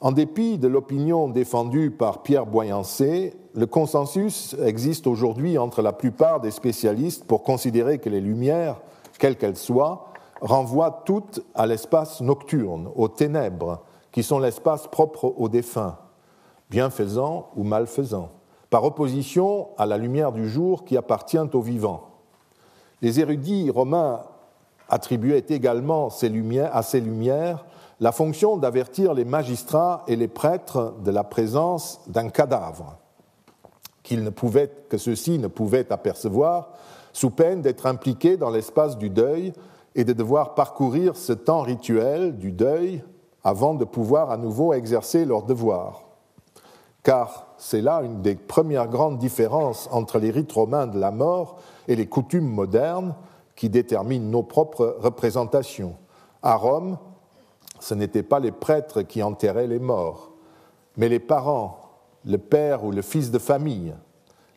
[0.00, 6.40] En dépit de l'opinion défendue par Pierre Boyancé, le consensus existe aujourd'hui entre la plupart
[6.40, 8.80] des spécialistes pour considérer que les lumières,
[9.18, 13.82] quelles qu'elles soient, renvoient toutes à l'espace nocturne, aux ténèbres,
[14.12, 15.98] qui sont l'espace propre aux défunts
[16.70, 18.30] bienfaisant ou malfaisant,
[18.70, 22.10] par opposition à la lumière du jour qui appartient aux vivants.
[23.02, 24.20] Les érudits romains
[24.88, 27.64] attribuaient également à ces lumières
[28.00, 32.96] la fonction d'avertir les magistrats et les prêtres de la présence d'un cadavre,
[34.10, 34.30] ne
[34.88, 36.70] que ceux-ci ne pouvaient apercevoir,
[37.12, 39.52] sous peine d'être impliqués dans l'espace du deuil
[39.94, 43.02] et de devoir parcourir ce temps rituel du deuil
[43.44, 46.08] avant de pouvoir à nouveau exercer leur devoir
[47.08, 51.56] car c'est là une des premières grandes différences entre les rites romains de la mort
[51.86, 53.14] et les coutumes modernes
[53.56, 55.96] qui déterminent nos propres représentations.
[56.42, 56.98] À Rome,
[57.80, 60.32] ce n'étaient pas les prêtres qui enterraient les morts,
[60.96, 61.78] mais les parents,
[62.24, 63.94] le père ou le fils de famille.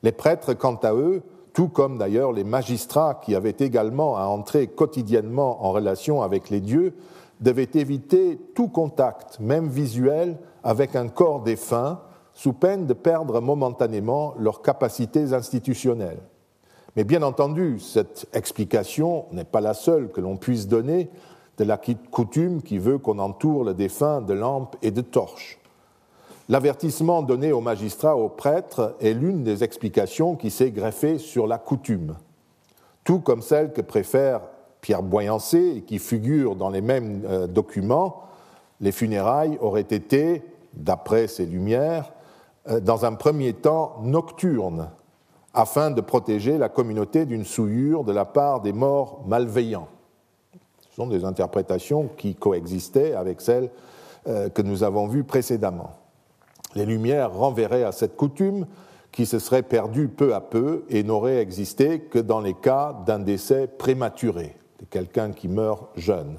[0.03, 1.21] Les prêtres, quant à eux,
[1.53, 6.61] tout comme d'ailleurs les magistrats qui avaient également à entrer quotidiennement en relation avec les
[6.61, 6.95] dieux,
[7.41, 11.99] devaient éviter tout contact, même visuel, avec un corps défunt,
[12.33, 16.21] sous peine de perdre momentanément leurs capacités institutionnelles.
[16.95, 21.09] Mais bien entendu, cette explication n'est pas la seule que l'on puisse donner
[21.57, 25.59] de la coutume qui veut qu'on entoure le défunt de lampes et de torches.
[26.49, 31.57] L'avertissement donné aux magistrats, aux prêtres, est l'une des explications qui s'est greffée sur la
[31.57, 32.15] coutume,
[33.03, 34.41] tout comme celle que préfère
[34.81, 38.23] Pierre Boyancé et qui figure dans les mêmes euh, documents.
[38.81, 42.11] Les funérailles auraient été, d'après ses lumières,
[42.69, 44.89] euh, dans un premier temps nocturne,
[45.53, 49.87] afin de protéger la communauté d'une souillure de la part des morts malveillants.
[50.91, 53.69] Ce sont des interprétations qui coexistaient avec celles
[54.27, 55.91] euh, que nous avons vues précédemment.
[56.75, 58.67] Les Lumières renverraient à cette coutume
[59.11, 63.19] qui se serait perdue peu à peu et n'aurait existé que dans les cas d'un
[63.19, 66.37] décès prématuré, de quelqu'un qui meurt jeune.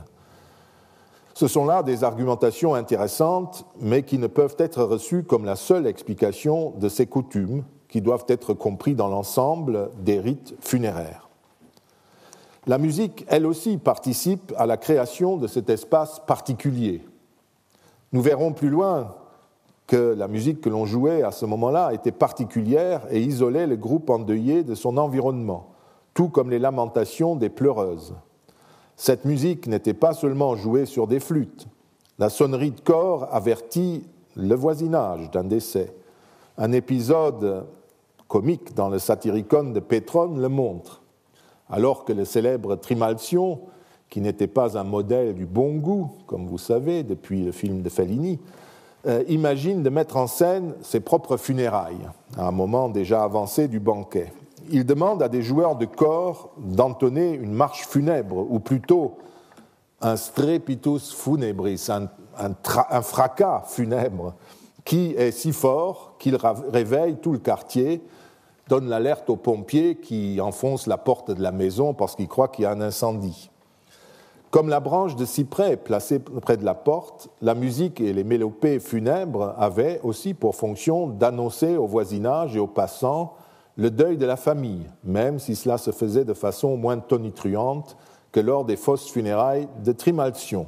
[1.34, 5.86] Ce sont là des argumentations intéressantes, mais qui ne peuvent être reçues comme la seule
[5.86, 11.31] explication de ces coutumes qui doivent être compris dans l'ensemble des rites funéraires.
[12.66, 17.04] La musique, elle aussi, participe à la création de cet espace particulier.
[18.12, 19.16] Nous verrons plus loin
[19.88, 24.10] que la musique que l'on jouait à ce moment-là était particulière et isolait le groupe
[24.10, 25.70] endeuillé de son environnement,
[26.14, 28.14] tout comme les lamentations des pleureuses.
[28.96, 31.66] Cette musique n'était pas seulement jouée sur des flûtes.
[32.18, 35.92] La sonnerie de corps avertit le voisinage d'un décès.
[36.58, 37.66] Un épisode
[38.28, 41.01] comique dans le Satyricon de Pétrone le montre.
[41.72, 43.60] Alors que le célèbre Trimalcion,
[44.10, 47.88] qui n'était pas un modèle du bon goût, comme vous savez, depuis le film de
[47.88, 48.38] Fellini,
[49.06, 52.06] euh, imagine de mettre en scène ses propres funérailles,
[52.36, 54.34] à un moment déjà avancé du banquet.
[54.70, 59.16] Il demande à des joueurs de corps d'entonner une marche funèbre, ou plutôt
[60.02, 61.88] un strepitus funebris,
[62.38, 64.34] un, fracas funèbre,
[64.84, 66.36] qui est si fort qu'il
[66.70, 68.02] réveille tout le quartier,
[68.68, 72.64] donne l'alerte aux pompiers qui enfoncent la porte de la maison parce qu'ils croient qu'il
[72.64, 73.50] y a un incendie.
[74.50, 78.80] Comme la branche de cyprès placée près de la porte, la musique et les mélopées
[78.80, 83.34] funèbres avaient aussi pour fonction d'annoncer au voisinage et aux passants
[83.76, 87.96] le deuil de la famille, même si cela se faisait de façon moins tonitruante
[88.30, 90.66] que lors des fausses funérailles de Trimalcion.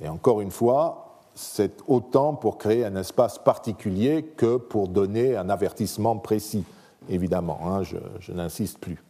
[0.00, 5.48] Et encore une fois, c'est autant pour créer un espace particulier que pour donner un
[5.48, 6.64] avertissement précis,
[7.08, 9.02] évidemment, hein, je, je n'insiste plus.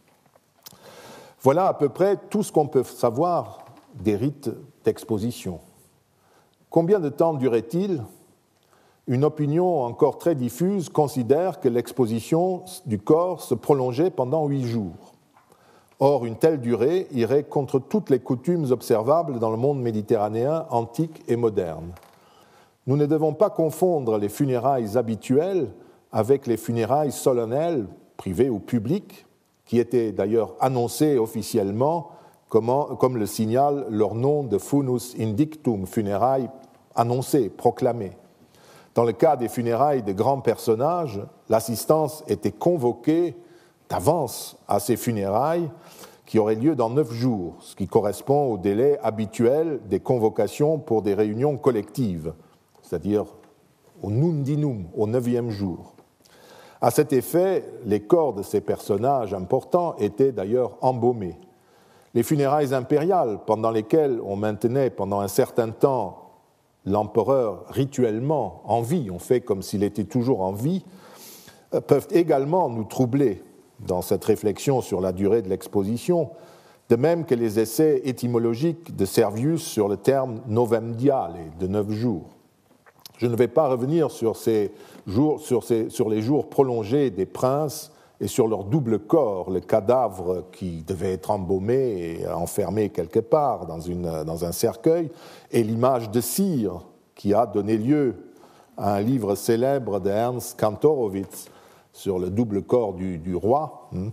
[1.41, 4.49] Voilà à peu près tout ce qu'on peut savoir des rites
[4.83, 5.59] d'exposition.
[6.69, 8.03] Combien de temps durait-il?
[9.07, 15.13] Une opinion encore très diffuse considère que l'exposition du corps se prolongeait pendant huit jours.
[15.99, 21.23] Or, une telle durée irait contre toutes les coutumes observables dans le monde méditerranéen antique
[21.27, 21.93] et moderne.
[22.85, 25.69] Nous ne devons pas confondre les funérailles habituelles
[26.11, 29.25] avec les funérailles solennelles, privées ou publiques,
[29.65, 32.11] qui étaient d'ailleurs annoncées officiellement
[32.49, 36.49] comme, le signale leur nom de funus indictum, funérailles
[36.95, 38.13] annoncées, proclamées.
[38.95, 43.35] Dans le cas des funérailles de grands personnages, l'assistance était convoquée
[43.89, 45.69] d'avance à ces funérailles
[46.25, 51.01] qui auraient lieu dans neuf jours, ce qui correspond au délai habituel des convocations pour
[51.01, 52.33] des réunions collectives,
[52.81, 53.25] c'est-à-dire
[54.01, 55.96] au nundinum, au neuvième jour.
[56.79, 61.39] À cet effet, les corps de ces personnages importants étaient d'ailleurs embaumés.
[62.13, 66.23] Les funérailles impériales, pendant lesquelles on maintenait pendant un certain temps
[66.85, 70.85] l'empereur rituellement en vie, on fait comme s'il était toujours en vie,
[71.73, 73.43] euh, peuvent également nous troubler
[73.79, 76.29] dans cette réflexion sur la durée de l'exposition,
[76.89, 82.36] de même que les essais étymologiques de Servius sur le terme novemdial de neuf jours.
[83.17, 84.71] Je ne vais pas revenir sur, ces
[85.07, 90.83] jours, sur, les jours prolongés des princes et sur leur double corps, le cadavre qui
[90.83, 95.09] devait être embaumé et enfermé quelque part dans, un cercueil,
[95.51, 96.81] et l'image de cire
[97.15, 98.15] qui a donné lieu
[98.75, 101.45] à un livre célèbre d'Ernst Kantorowitz
[101.93, 104.11] sur le double corps du, roi, hein.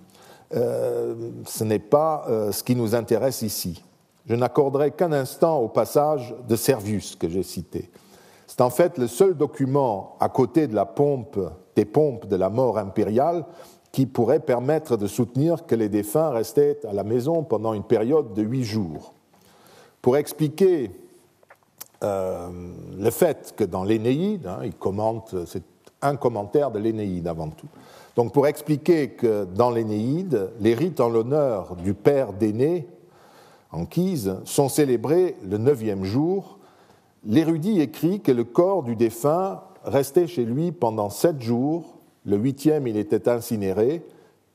[0.55, 1.15] euh,
[1.47, 3.83] ce n'est pas euh, ce qui nous intéresse ici.
[4.27, 7.91] Je n'accorderai qu'un instant au passage de Servius que j'ai cité.
[8.57, 13.47] C'est en fait le seul document à côté des pompes de la mort impériale
[13.91, 18.33] qui pourrait permettre de soutenir que les défunts restaient à la maison pendant une période
[18.33, 19.13] de huit jours.
[20.01, 20.93] Pour expliquer
[22.05, 22.49] euh,
[22.97, 25.65] le fait que dans l'Énéide, hein, il commente, c'est
[26.01, 27.67] un commentaire de l'Énéide avant tout.
[28.15, 32.87] Donc pour expliquer que dans l'Énéide, les rites en l'honneur du père d'aîné,
[33.73, 36.61] Anchise, sont célébrés le neuvième jour,
[37.27, 41.95] l'érudit écrit que le corps du défunt restait chez lui pendant sept jours
[42.27, 44.03] le huitième, il était incinéré,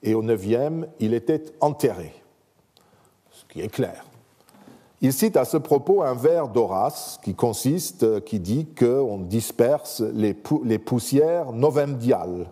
[0.01, 2.13] et au neuvième, il était enterré.
[3.31, 4.05] Ce qui est clair.
[5.01, 10.33] Il cite à ce propos un vers d'Horace qui consiste, qui dit qu'on disperse les,
[10.33, 12.47] poussières novemdiales,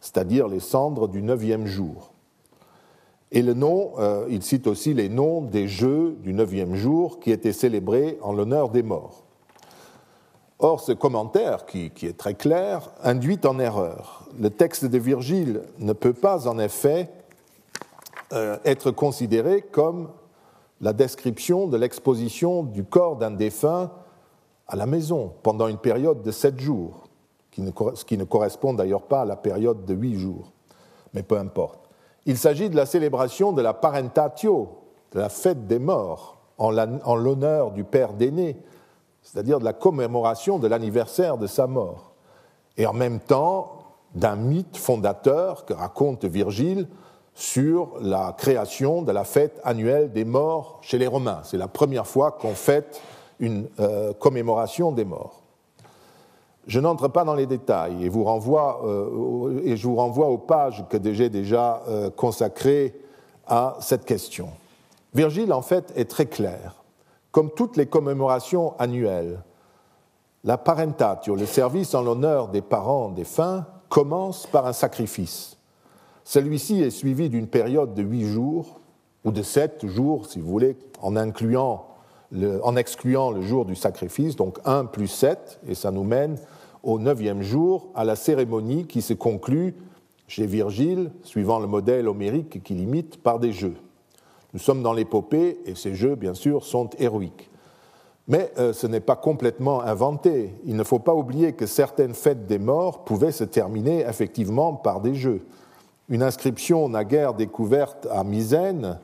[0.00, 2.12] c'est-à-dire les cendres du neuvième jour.
[3.32, 7.30] Et le nom, euh, il cite aussi les noms des jeux du neuvième jour qui
[7.30, 9.27] étaient célébrés en l'honneur des morts.
[10.60, 14.28] Or, ce commentaire, qui, est très clair, induit en erreur.
[14.38, 17.08] Le texte de Virgile ne peut pas, en effet,
[18.32, 20.08] euh, être considéré comme
[20.80, 23.92] la description de l'exposition du corps d'un défunt
[24.66, 27.08] à la maison pendant une période de sept jours,
[27.52, 30.50] ce qui ne correspond d'ailleurs pas à la période de huit jours.
[31.14, 31.88] Mais peu importe.
[32.26, 34.68] Il s'agit de la célébration de la parentatio,
[35.12, 38.56] de la fête des morts, en l'honneur du père d'aîné,
[39.30, 42.12] c'est-à-dire de la commémoration de l'anniversaire de sa mort,
[42.76, 43.72] et en même temps
[44.14, 46.88] d'un mythe fondateur que raconte Virgile
[47.34, 51.40] sur la création de la fête annuelle des morts chez les Romains.
[51.44, 53.00] C'est la première fois qu'on fête
[53.38, 55.42] une euh, commémoration des morts.
[56.66, 61.28] Je n'entre pas dans les détails et, euh, je vous renvoie aux pages que j'ai
[61.28, 62.98] déjà euh, consacrées
[63.46, 64.48] à cette question.
[65.14, 66.77] Virgile, en fait, est très clair.
[67.30, 69.42] Comme toutes les commémorations annuelles,
[70.44, 75.56] la parentatio, le service en l'honneur des parents défunts, commence par un sacrifice.
[76.24, 78.80] Celui-ci est suivi d'une période de huit jours,
[79.24, 81.16] ou de sept jours, si vous voulez, en,
[82.76, 86.36] excluant le jour du sacrifice, donc un plus sept, et ça nous mène
[86.82, 89.74] au neuvième jour, à la cérémonie qui se conclut
[90.28, 93.76] chez Virgile, suivant le modèle homérique qui l'imite, par des jeux.
[94.54, 97.50] Nous sommes dans l'épopée et ces jeux, bien sûr, sont héroïques.
[98.28, 100.54] Mais euh, ce n'est pas complètement inventé.
[100.64, 105.00] Il ne faut pas oublier que certaines fêtes des morts pouvaient se terminer effectivement par
[105.00, 105.46] des jeux.
[106.08, 108.98] Une inscription naguère découverte à Misène,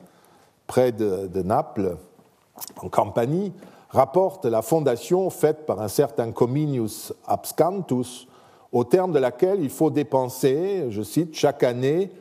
[0.67, 1.97] près de, de Naples,
[2.81, 3.53] en Campanie,
[3.89, 8.27] rapporte la fondation faite par un certain Cominius Abscantus,
[8.71, 12.11] au terme de laquelle il faut dépenser, je cite, chaque année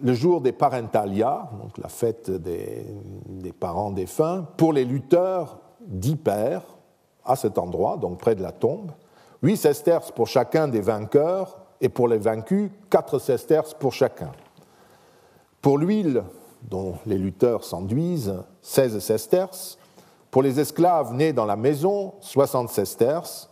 [0.00, 2.84] le jour des parentalia, donc la fête des,
[3.58, 6.62] parents défunts, pour les lutteurs d'hyper,
[7.24, 8.90] à cet endroit, donc près de la tombe,
[9.42, 14.32] 8 sesterces pour chacun des vainqueurs, et pour les vaincus, 4 sesterces pour chacun.
[15.60, 16.22] Pour l'huile,
[16.62, 19.78] dont les lutteurs s'enduisent, 16 sesterces.
[20.30, 23.50] Pour les esclaves nés dans la maison, 60 sesterces.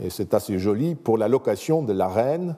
[0.00, 2.56] Et c'est assez joli pour la location de la reine,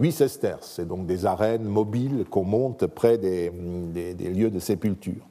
[0.00, 0.72] huit sesterces.
[0.76, 5.26] C'est donc des arènes mobiles qu'on monte près des, lieux de sépulture.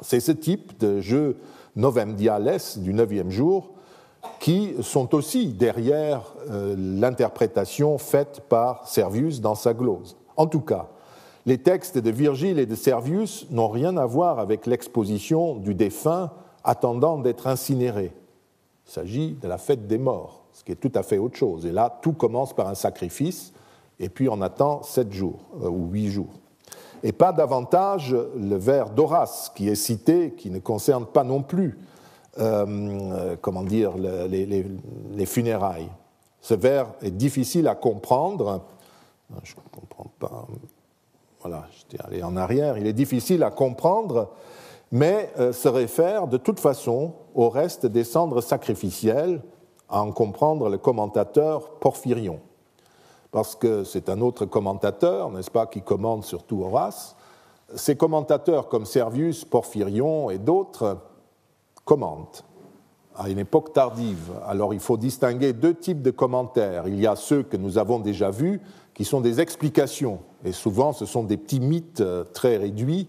[0.00, 1.36] C'est ce type de jeux
[1.76, 3.70] novemdiales du neuvième jour
[4.40, 10.16] qui sont aussi derrière euh, l'interprétation faite par Servius dans sa glose.
[10.36, 10.88] En tout cas,
[11.46, 16.30] les textes de Virgile et de Servius n'ont rien à voir avec l'exposition du défunt
[16.62, 18.12] attendant d'être incinéré.
[18.86, 21.64] Il s'agit de la fête des morts, ce qui est tout à fait autre chose.
[21.64, 23.52] Et là, tout commence par un sacrifice,
[24.00, 26.32] et puis on attend sept jours euh, ou huit jours.
[27.02, 31.78] Et pas davantage le vers d'Horace qui est cité, qui ne concerne pas non plus,
[32.38, 35.88] euh, comment dire, les, funérailles.
[36.40, 38.62] Ce vers est difficile à comprendre.
[39.44, 40.46] Je ne comprends pas.
[41.40, 42.78] Voilà, j'étais allé en arrière.
[42.78, 44.30] Il est difficile à comprendre
[44.90, 49.42] mais euh, se réfère de toute façon au reste des cendres sacrificielles,
[49.88, 52.40] à en comprendre le commentateur Porphyrion.
[53.30, 57.16] Parce que c'est un autre commentateur, n'est-ce pas, qui commande surtout Horace.
[57.74, 60.98] Ces commentateurs comme Servius, Porphyrion et d'autres
[61.84, 62.44] commentent
[63.14, 64.30] à une époque tardive.
[64.46, 66.86] Alors il faut distinguer deux types de commentaires.
[66.86, 68.60] Il y a ceux que nous avons déjà vus,
[68.94, 73.08] qui sont des explications, et souvent ce sont des petits mythes euh, très réduits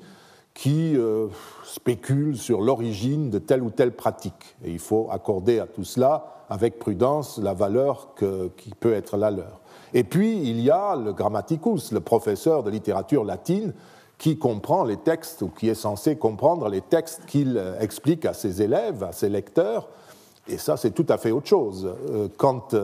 [0.54, 1.28] qui euh,
[1.64, 4.58] spéculent sur l'origine de telle ou telle pratique.
[4.66, 8.10] Et il faut accorder à tout cela, avec prudence, la valeur
[8.58, 9.62] qui peut être la leur.
[9.94, 13.74] Et puis, il y a le grammaticus, le professeur de littérature latine,
[14.18, 18.34] qui comprend les textes, ou qui est censé comprendre les textes qu'il euh, explique à
[18.34, 19.88] ses élèves, à ses lecteurs.
[20.48, 21.90] Et ça, c'est tout à fait autre chose.
[22.10, 22.76] Euh, quand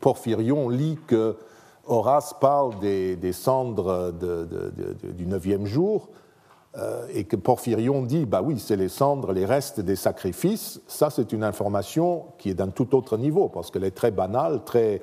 [0.00, 1.36] Porphyrion lit que
[1.86, 6.19] Horace parle des, cendres du neuvième jour, euh,
[7.12, 11.32] et que Porphyrion dit, bah oui, c'est les cendres, les restes des sacrifices, ça c'est
[11.32, 15.02] une information qui est d'un tout autre niveau, parce qu'elle est très banale, très,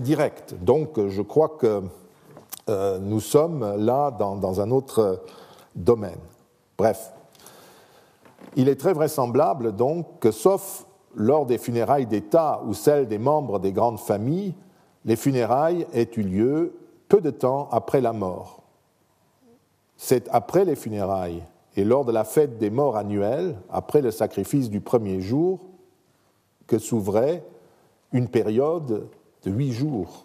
[0.00, 0.56] directe.
[0.60, 1.82] Donc je crois que
[2.68, 5.22] euh, nous sommes là dans, dans, un autre
[5.76, 6.18] domaine.
[6.76, 7.12] Bref,
[8.56, 10.84] il est très vraisemblable donc que, sauf
[11.14, 14.54] lors des funérailles d'État ou celles des membres des grandes familles,
[15.04, 16.74] les funérailles aient eu lieu
[17.08, 18.63] peu de temps après la mort
[19.96, 21.42] c'est après les funérailles
[21.76, 25.60] et lors de la fête des morts annuelle, après le sacrifice du premier jour,
[26.66, 27.44] que s'ouvrait
[28.12, 29.08] une période
[29.42, 30.24] de huit jours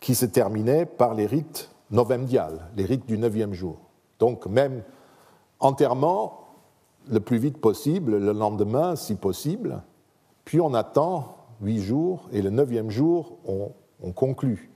[0.00, 3.76] qui se terminait par les rites novemdiales, les rites du neuvième jour.
[4.18, 4.82] Donc même
[5.58, 6.40] enterrement
[7.10, 9.82] le plus vite possible, le lendemain si possible,
[10.44, 14.70] puis on attend huit jours et le neuvième jour on, on conclut.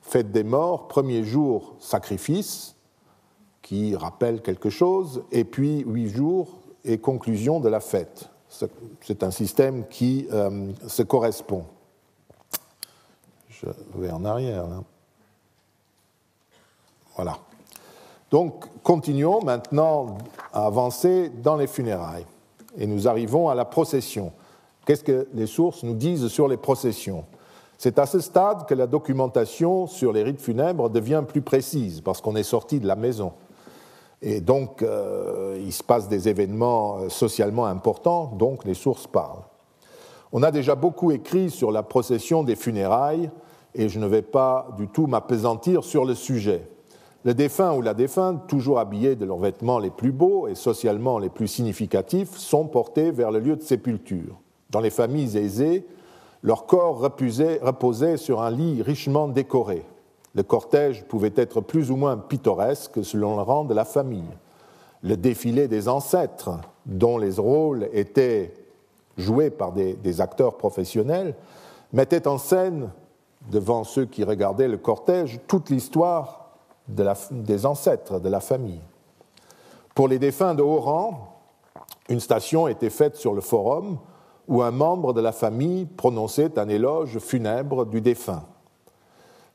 [0.00, 2.75] Fête des morts, premier jour sacrifice,
[3.66, 6.46] qui rappelle quelque chose, et puis huit jours
[6.84, 8.30] et conclusion de la fête.
[9.00, 11.64] C'est un système qui euh, se correspond.
[13.48, 14.66] Je vais en arrière.
[17.16, 17.38] Voilà.
[18.30, 20.18] Donc, continuons maintenant
[20.52, 22.26] à avancer dans les funérailles.
[22.78, 24.32] Et nous arrivons à la procession.
[24.84, 27.24] Qu'est-ce que les sources nous disent sur les processions?
[27.78, 32.20] C'est à ce stade que la documentation sur les rites funèbres devient plus précise, parce
[32.20, 33.32] qu'on est sorti de la maison.
[34.22, 39.44] Et donc, euh, il se passe des événements euh, socialement importants, donc les sources parlent.
[40.32, 43.30] On a déjà beaucoup écrit sur la procession des funérailles,
[43.74, 46.66] et je ne vais pas du tout m'apesantir sur le sujet.
[47.24, 51.18] Le défunt ou la défunte, toujours habillés de leurs vêtements les plus beaux et socialement
[51.18, 54.36] les plus significatifs, sont portés vers le lieu de sépulture.
[54.70, 55.86] Dans les familles aisées,
[56.42, 59.84] leur corps reposait sur un lit richement décoré.
[60.36, 64.36] Le cortège pouvait être plus ou moins pittoresque selon le rang de la famille.
[65.02, 68.52] Le défilé des ancêtres, dont les rôles étaient
[69.16, 71.34] joués par des, acteurs professionnels,
[71.94, 72.90] mettait en scène,
[73.50, 76.50] devant ceux qui regardaient le cortège, toute l'histoire
[76.86, 78.82] des ancêtres de la famille.
[79.94, 81.40] Pour les défunts de haut rang,
[82.10, 83.98] une station était faite sur le forum
[84.48, 88.44] où un membre de la famille prononçait un éloge funèbre du défunt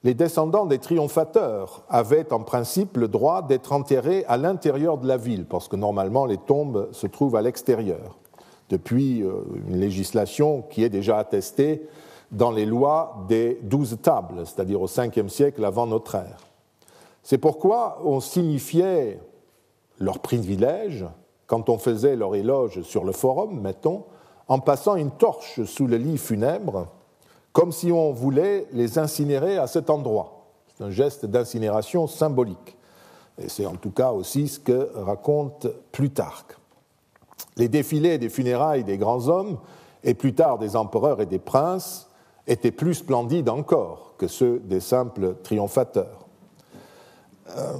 [0.03, 5.17] les descendants des triomphateurs avaient en principe le droit d'être enterrés à l'intérieur de la
[5.17, 8.17] ville, parce que normalement les tombes se trouvent à l'extérieur,
[8.69, 9.33] depuis euh,
[9.67, 11.87] une législation qui est déjà attestée
[12.31, 16.47] dans les lois des douze tables, c'est-à-dire au Ve siècle avant notre ère.
[17.21, 19.19] C'est pourquoi on signifiait
[19.99, 21.05] leur privilège
[21.45, 24.05] quand on faisait leur éloge sur le forum, mettons,
[24.47, 26.87] en passant une torche sous le lit funèbre
[27.53, 30.45] comme si on voulait les incinérer à cet endroit.
[30.75, 32.77] C'est un geste d'incinération symbolique.
[33.37, 36.57] Et c'est en tout cas aussi ce que raconte Plutarque.
[37.57, 39.57] Les défilés des funérailles des grands hommes,
[40.03, 42.09] et plus tard des empereurs et des princes,
[42.47, 46.27] étaient plus splendides encore que ceux des simples triomphateurs.
[47.57, 47.73] Euh,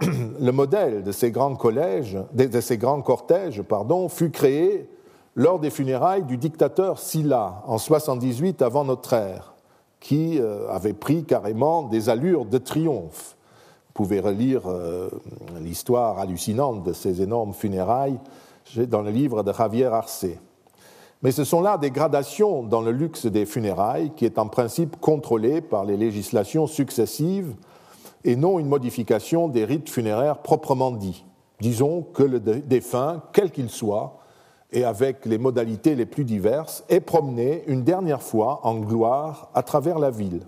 [0.40, 4.88] le modèle de ces grands collèges, de, ces grands cortèges, pardon, fut créé
[5.36, 9.54] lors des funérailles du dictateur Silla en 78 avant notre ère,
[10.00, 13.36] qui euh, avait pris carrément des allures de triomphe.
[13.88, 15.08] Vous pouvez relire euh,
[15.60, 18.18] l'histoire hallucinante de ces énormes funérailles
[18.76, 20.26] dans le livre de Javier Arce.
[21.22, 25.00] Mais ce sont là des gradations dans le luxe des funérailles qui est en principe
[25.00, 27.54] contrôlé par les législations successives
[28.24, 31.24] et non une modification des rites funéraires proprement dits.
[31.60, 34.18] Disons que le défunt, quel qu'il soit,
[34.74, 39.62] et avec les modalités les plus diverses, est promené une dernière fois en gloire à
[39.62, 40.40] travers la ville.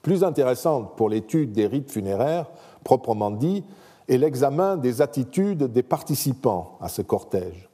[0.00, 2.46] Plus intéressante pour l'étude des rites funéraires
[2.84, 3.64] proprement dits
[4.08, 7.68] est l'examen des attitudes des participants à ce cortège.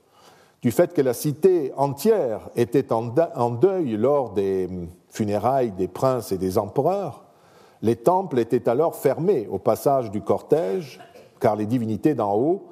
[0.62, 4.70] Du fait que la cité entière était en deuil lors des
[5.11, 7.24] funérailles des princes et des empereurs,
[7.82, 11.00] les temples étaient alors fermés au passage du cortège,
[11.40, 12.72] car les divinités d'en haut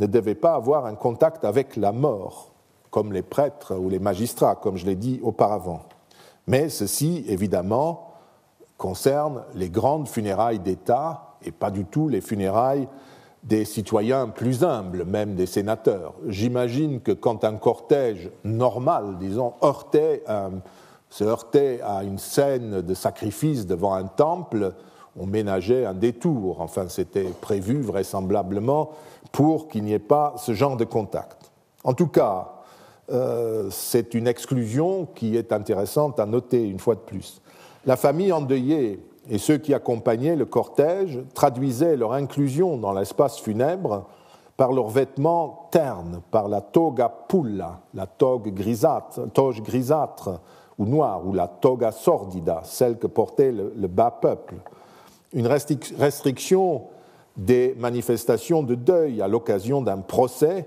[0.00, 2.52] ne devaient pas avoir un contact avec la mort,
[2.90, 5.82] comme les prêtres ou les magistrats, comme je l'ai dit auparavant.
[6.46, 8.14] Mais ceci, évidemment,
[8.78, 12.88] concerne les grandes funérailles d'État et pas du tout les funérailles
[13.42, 16.14] des citoyens plus humbles, même des sénateurs.
[16.26, 19.54] J'imagine que quand un cortège normal, disons,
[21.10, 24.74] se heurtait à une scène de sacrifice devant un temple,
[25.18, 26.60] on ménageait un détour.
[26.60, 28.90] Enfin, c'était prévu vraisemblablement
[29.32, 31.50] pour qu'il n'y ait pas ce genre de contact.
[31.84, 32.52] En tout cas,
[33.10, 37.40] euh, c'est une exclusion qui est intéressante à noter une fois de plus.
[37.86, 44.06] La famille endeuillée et ceux qui accompagnaient le cortège traduisaient leur inclusion dans l'espace funèbre
[44.56, 50.40] par leurs vêtements ternes, par la toga pulla, la toge grisâtre, toge grisâtre
[50.78, 54.56] ou noire, ou la toga sordida, celle que portait le, bas peuple.
[55.32, 56.82] Une restriction
[57.36, 60.66] des manifestations de deuil à l'occasion d'un procès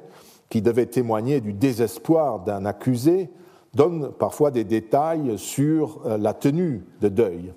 [0.49, 3.29] qui devait témoigner du désespoir d'un accusé
[3.73, 7.53] donne parfois des détails sur euh, la tenue de deuil.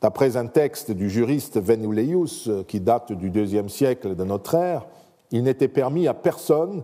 [0.00, 4.86] D'après un texte du juriste Venuleius euh, qui date du deuxième siècle de notre ère,
[5.30, 6.82] il n'était permis à personne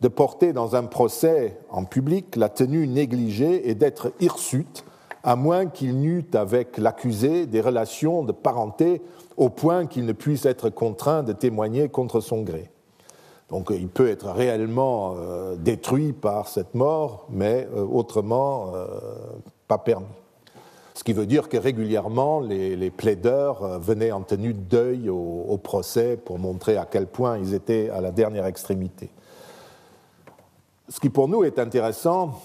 [0.00, 4.84] de porter dans un procès en public la tenue négligée et d'être hirsute,
[5.24, 9.02] à moins qu'il n'eût avec l'accusé des relations de parenté
[9.36, 12.70] au point qu'il ne puisse être contraint de témoigner contre son gré.
[13.48, 18.86] Donc il peut être réellement euh, détruit par cette mort, mais euh, autrement euh,
[19.66, 20.06] pas permis.
[20.94, 26.16] Ce qui veut dire que régulièrement, les, plaideurs venaient en tenue de deuil au procès
[26.16, 29.10] pour montrer à quel point ils étaient à la dernière extrémité.
[30.88, 32.40] Ce qui pour nous est intéressant,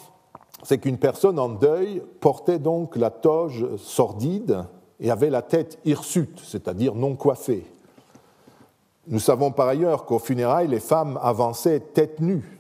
[0.64, 4.66] c'est qu'une personne en deuil portait donc la toge sordide
[5.00, 7.66] et avait la tête hirsute, c'est-à-dire non coiffée.
[9.08, 12.60] Nous savons par ailleurs qu'au funérailles, les femmes avançaient tête nue,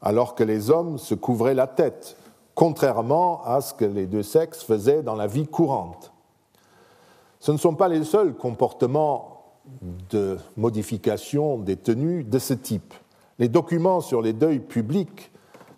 [0.00, 2.16] alors que les hommes se couvraient la tête,
[2.54, 6.12] contrairement à ce que les deux sexes faisaient dans la vie courante.
[7.40, 9.42] Ce ne sont pas les seuls comportements
[10.10, 12.94] de modification des tenues de ce type.
[13.38, 15.31] Les documents sur les deuils publics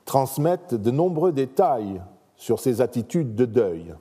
[0.04, 2.00] transmettent de nombreux détails
[2.36, 3.94] sur ces attitudes de deuil.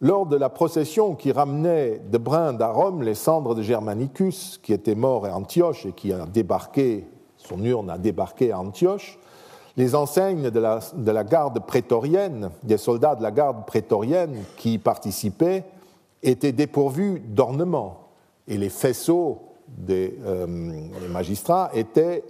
[0.00, 4.72] Lors de la procession qui ramenait de Brinde à Rome les cendres de Germanicus, qui
[4.72, 7.06] était mort à Antioche et qui a débarqué,
[7.38, 9.18] son urne a débarqué à Antioche,
[9.76, 14.74] les enseignes de la, de la garde prétorienne, des soldats de la garde prétorienne qui
[14.74, 15.64] y participaient,
[16.22, 18.08] étaient dépourvus d'ornements
[18.48, 20.46] et les faisceaux des euh,
[21.10, 22.24] magistrats était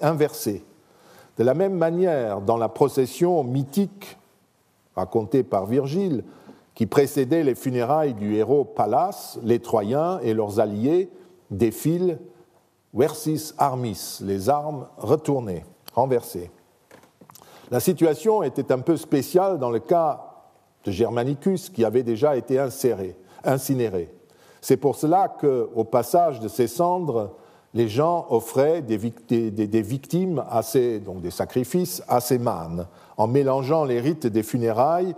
[0.00, 0.64] inversé.
[1.38, 4.18] De la même manière, dans la procession mythique
[4.94, 6.24] racontée par Virgile,
[6.74, 11.10] qui précédait les funérailles du héros Pallas, les Troyens et leurs alliés
[11.50, 12.18] défilent
[12.94, 15.64] versis armis, les armes retournées,
[15.94, 16.50] renversées.
[17.70, 20.26] La situation était un peu spéciale dans le cas
[20.84, 22.58] de Germanicus, qui avait déjà été
[23.44, 24.12] incinéré.
[24.60, 27.36] C'est pour cela qu'au passage de ces cendres,
[27.74, 30.44] les gens offraient des, victimes,
[31.04, 35.14] donc des sacrifices à ces mânes, en mélangeant les rites des funérailles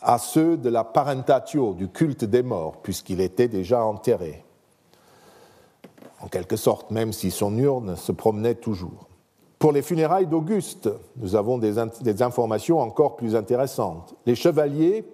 [0.00, 4.44] à ceux de la parentatio, du culte des morts, puisqu'il était déjà enterré.
[6.20, 9.08] En quelque sorte, même si son urne se promenait toujours.
[9.58, 14.14] Pour les funérailles d'Auguste, nous avons des informations encore plus intéressantes.
[14.26, 15.04] Les chevaliers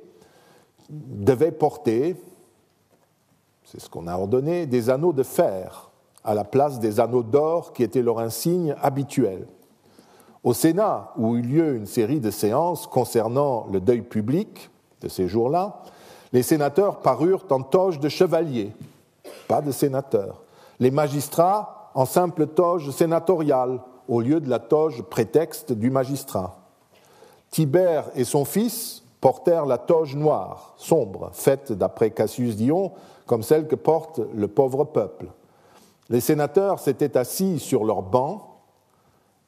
[0.91, 2.16] devaient porter,
[3.64, 5.88] c'est ce qu'on a ordonné, des anneaux de fer
[6.29, 9.47] à la place des anneaux d'or qui étaient leur insigne habituel.
[10.45, 14.68] Au Sénat, où eut lieu une série de séances concernant le deuil public
[15.01, 15.81] de ces jours-là,
[16.35, 18.72] les sénateurs parurent en toge de chevalier,
[19.49, 20.43] pas de sénateurs.
[20.81, 26.59] Les magistrats en simple toge sénatoriale, au lieu de la toge prétexte du magistrat.
[27.51, 32.93] Tibère et son fils portèrent la toge noire, sombre, faite d'après Cassius Dion,
[33.24, 35.29] comme celle que porte le pauvre peuple.
[36.11, 38.42] Les sénateurs s'étaient assis sur leurs bancs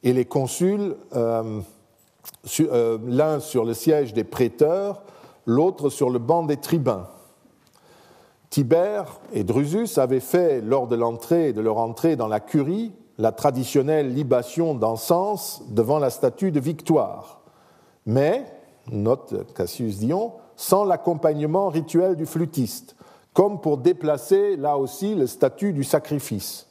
[0.03, 1.61] et les consuls, euh,
[2.59, 5.01] euh, l'un sur le siège des préteurs,
[5.45, 7.07] l'autre sur le banc des tribuns.
[8.49, 13.31] Tibère et Drusus avaient fait, lors de l'entrée de leur entrée dans la curie, la
[13.31, 17.41] traditionnelle libation d'encens devant la statue de Victoire.
[18.05, 18.45] Mais,
[18.91, 22.95] note Cassius Dion, sans l'accompagnement rituel du flûtiste,
[23.33, 26.67] comme pour déplacer là aussi le statut du sacrifice.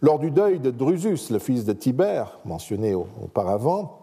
[0.00, 4.00] Lors du deuil de Drusus, le fils de Tibère, mentionné auparavant,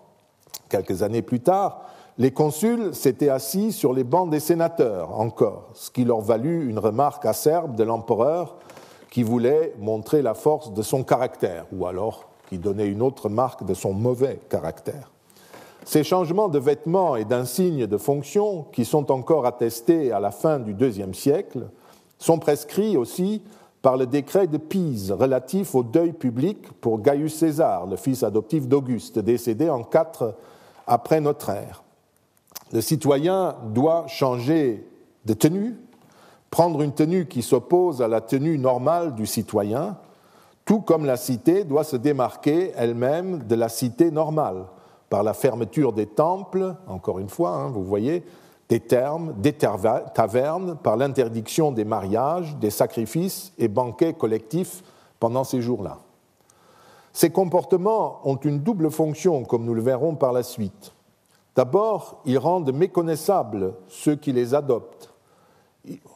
[0.69, 1.83] quelques années plus tard,
[2.17, 6.79] les consuls s'étaient assis sur les bancs des sénateurs encore, ce qui leur valut une
[6.79, 8.57] remarque acerbe de l'empereur
[9.09, 13.63] qui voulait montrer la force de son caractère, ou alors qui donnait une autre marque
[13.63, 15.12] de son mauvais caractère.
[15.85, 20.59] Ces changements de vêtements et d'insignes de fonction, qui sont encore attestés à la fin
[20.59, 21.67] du IIe siècle,
[22.17, 23.41] sont prescrits aussi
[23.81, 28.67] par le décret de Pise relatif au deuil public pour Gaius César, le fils adoptif
[28.67, 30.35] d'Auguste, décédé en 4
[30.87, 31.83] après notre ère.
[32.71, 34.87] Le citoyen doit changer
[35.25, 35.75] de tenue,
[36.49, 39.97] prendre une tenue qui s'oppose à la tenue normale du citoyen,
[40.63, 44.63] tout comme la cité doit se démarquer elle-même de la cité normale
[45.13, 48.23] par la fermeture des temples, encore une fois, hein, vous voyez,
[48.67, 54.83] des termes, des tavernes, par l'interdiction des mariages, des sacrifices et banquets collectifs
[55.19, 55.99] pendant ces jours-là.
[57.11, 60.93] Ces comportements ont une double fonction, comme nous le verrons par la suite.
[61.55, 65.13] D'abord, ils rendent méconnaissables ceux qui les adoptent,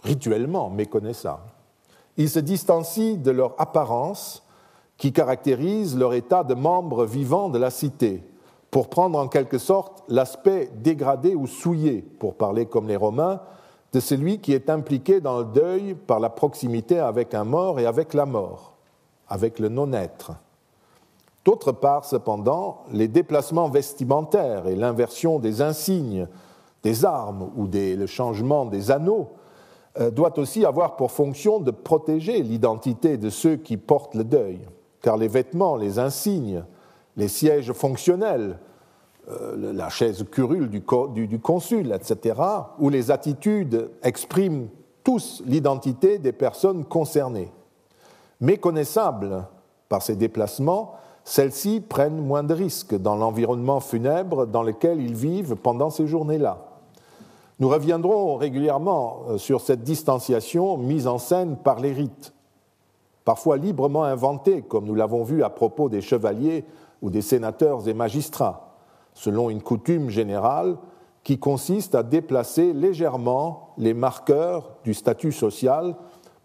[0.02, 1.52] rituellement méconnaissables.
[2.18, 4.44] Ils se distancient de leur apparence
[4.98, 8.24] qui caractérise leur état de membre vivant de la cité,
[8.72, 13.42] pour prendre en quelque sorte l'aspect dégradé ou souillé, pour parler comme les Romains,
[13.94, 17.86] de celui qui est impliqué dans le deuil par la proximité avec un mort et
[17.86, 18.74] avec la mort,
[19.30, 20.34] avec le non-être.
[21.46, 26.28] D'autre part, cependant, les déplacements vestimentaires et l'inversion des insignes,
[26.84, 29.30] des armes ou le changement des anneaux
[30.00, 34.60] euh, doit aussi avoir pour fonction de protéger l'identité de ceux qui portent le deuil,
[35.02, 36.64] car les vêtements, les insignes,
[37.18, 38.60] les sièges fonctionnels,
[39.30, 40.82] euh, la chaise curule du,
[41.40, 42.40] consul, etc.,
[42.80, 44.70] où les attitudes expriment
[45.04, 47.52] tous l'identité des personnes concernées.
[48.40, 49.46] Méconnaissables
[49.90, 50.94] par ces déplacements,
[51.24, 56.60] celles-ci prennent moins de risques dans l'environnement funèbre dans lequel ils vivent pendant ces journées-là.
[57.60, 62.34] Nous reviendrons régulièrement euh, sur cette distanciation mise en scène par les rites,
[63.26, 66.64] parfois librement inventés, comme nous l'avons vu à propos des chevaliers
[67.02, 68.76] ou des sénateurs et magistrats,
[69.14, 70.78] selon une coutume générale
[71.24, 75.96] qui consiste à déplacer légèrement les marqueurs du statut social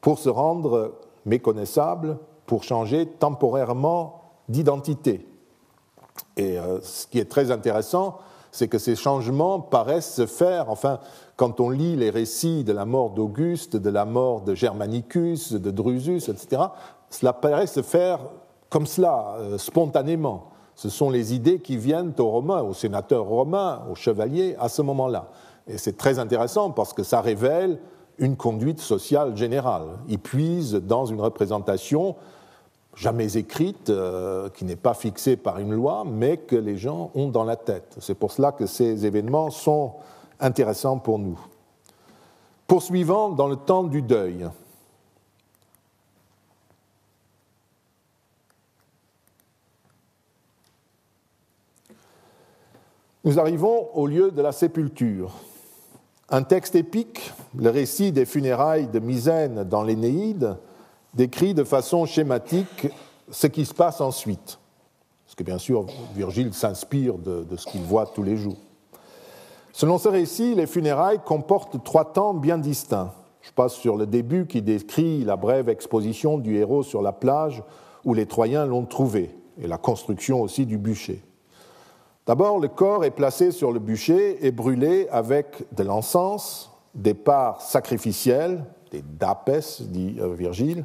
[0.01, 5.29] pour se rendre méconnaissables, pour changer temporairement d'identité.
[6.37, 8.19] Et euh, ce qui est très intéressant,
[8.51, 10.99] c'est que ces changements paraissent se faire, enfin,
[11.37, 15.71] quand on lit les récits de la mort d'Auguste, de la mort de Germanicus, de
[15.71, 16.63] Drusus, etc.,
[17.09, 18.21] cela paraît se faire
[18.73, 20.47] comme cela, euh, spontanément.
[20.77, 24.81] Ce sont les idées qui viennent aux Romains, aux sénateurs romains, aux chevaliers, à ce
[24.81, 25.29] moment-là.
[25.69, 27.79] Et c'est très intéressant parce que ça révèle
[28.17, 29.99] une conduite sociale générale.
[30.09, 32.17] Ils puisent dans une représentation
[32.97, 37.29] jamais écrite, euh, qui n'est pas fixée par une loi, mais que les gens ont
[37.29, 37.97] dans la tête.
[38.01, 39.93] C'est pour cela que ces événements sont
[40.41, 41.39] intéressants pour nous.
[42.67, 44.49] Poursuivant dans le temps du deuil.
[53.25, 55.31] Nous arrivons au lieu de la sépulture.
[56.29, 60.57] Un texte épique, le récit des funérailles de Misène dans l'Énéide,
[61.15, 62.89] décrit de façon schématique
[63.31, 64.59] ce qui se passe ensuite.
[65.25, 68.59] Parce que bien sûr, Virgile s'inspire de, ce qu'il voit tous les jours.
[69.73, 73.13] Selon ce récit, les funérailles comportent trois temps bien distincts.
[73.41, 77.63] Je passe sur le début qui décrit la brève exposition du héros sur la plage
[78.05, 81.23] où les Troyens l'ont trouvé, et la construction aussi du bûcher.
[82.27, 87.61] D'abord, le corps est placé sur le bûcher et brûlé avec de l'encens, des parts
[87.61, 89.51] sacrificielles, des dapes,
[89.81, 90.85] dit euh, Virgile,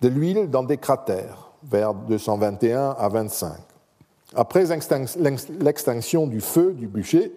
[0.00, 3.52] de l'huile dans des cratères, vers 221 à 25.
[4.34, 4.64] Après
[5.60, 7.32] l'extinction du feu du bûcher,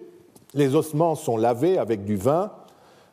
[0.54, 2.50] les ossements sont lavés avec du vin,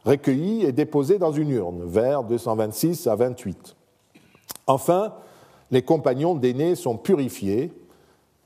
[0.06, 3.76] recueillis et déposés dans une urne, vers 226 à 28.
[4.68, 5.14] Enfin,
[5.70, 7.74] les compagnons d'aînés sont purifiés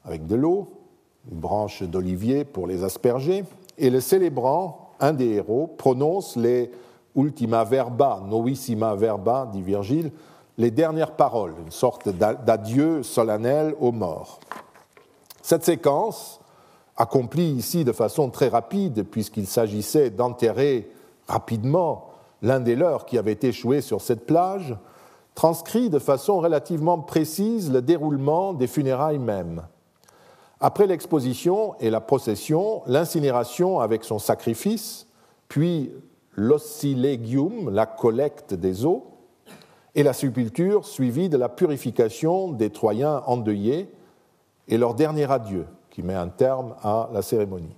[0.03, 0.80] avec de l'eau,
[1.29, 3.43] une branche d'olivier pour les asperger,
[3.77, 6.71] et le célébrant, un des héros, prononce les
[7.15, 10.11] ultima verba, novissima verba, dit Virgile,
[10.57, 14.39] les dernières paroles, une sorte d'adieu solennel aux morts.
[15.41, 16.39] Cette séquence,
[16.97, 20.91] accomplie ici de façon très rapide, puisqu'il s'agissait d'enterrer
[21.27, 22.09] rapidement
[22.41, 24.75] l'un des leurs qui avait échoué sur cette plage,
[25.33, 29.63] transcrit de façon relativement précise le déroulement des funérailles mêmes.
[30.63, 35.07] Après l'exposition et la procession, l'incinération avec son sacrifice,
[35.47, 35.91] puis
[36.35, 39.07] l'ossilegium, la collecte des eaux,
[39.95, 43.89] et la sépulture suivie de la purification des Troyens endeuillés
[44.67, 47.75] et leur dernier adieu, qui met un terme à la cérémonie.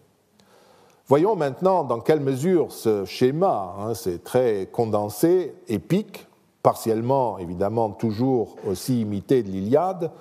[1.07, 6.27] Voyons maintenant dans quelle mesure ce schéma, hein, c'est très condensé, épique,
[6.61, 10.11] partiellement évidemment toujours aussi imité de l'Iliade,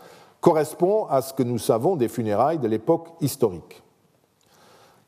[0.43, 3.81] correspond à ce que nous savons des funérailles de l'époque historique.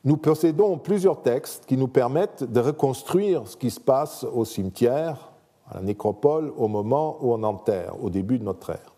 [0.04, 5.32] Nous possédons plusieurs textes qui nous permettent de reconstruire ce qui se passe au cimetière,
[5.68, 8.94] à la nécropole, au moment où on enterre, au début de notre ère.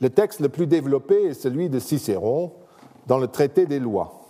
[0.00, 2.52] Le texte le plus développé est celui de Cicéron
[3.06, 4.20] dans le traité des lois.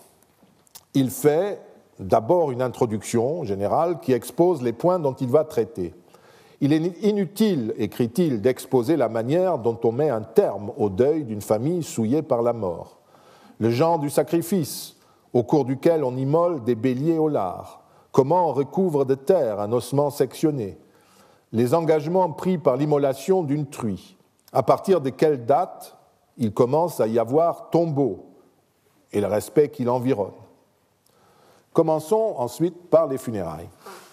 [0.94, 1.60] Il fait
[1.98, 5.92] d'abord une introduction générale qui expose les points dont il va traiter.
[6.64, 11.42] Il est inutile, écrit-il, d'exposer la manière dont on met un terme au deuil d'une
[11.42, 13.00] famille souillée par la mort,
[13.58, 14.96] le genre du sacrifice
[15.34, 19.72] au cours duquel on immole des béliers au lard, comment on recouvre de terre un
[19.72, 20.78] ossement sectionné,
[21.52, 24.16] les engagements pris par l'immolation d'une truie,
[24.50, 25.98] à partir de quelle date
[26.38, 28.24] il commence à y avoir tombeau
[29.12, 30.32] et le respect qui l'environne.
[31.74, 33.68] Commençons ensuite par les funérailles.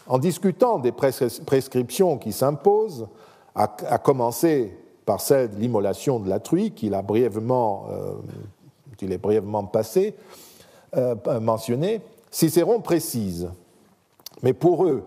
[0.07, 3.07] En discutant des prescriptions qui s'imposent,
[3.55, 10.15] à, commencer par celle de l'immolation de la truie, qu'il a brièvement, euh, brièvement passé,
[10.95, 13.49] euh, mentionné, Cicéron précise,
[14.41, 15.03] mais pour eux,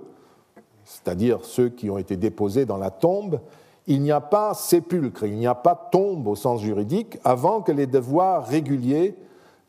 [0.85, 3.41] c'est-à-dire ceux qui ont été déposés dans la tombe,
[3.87, 7.73] il n'y a pas sépulcre, il n'y a pas tombe au sens juridique avant que
[7.73, 9.15] les devoirs réguliers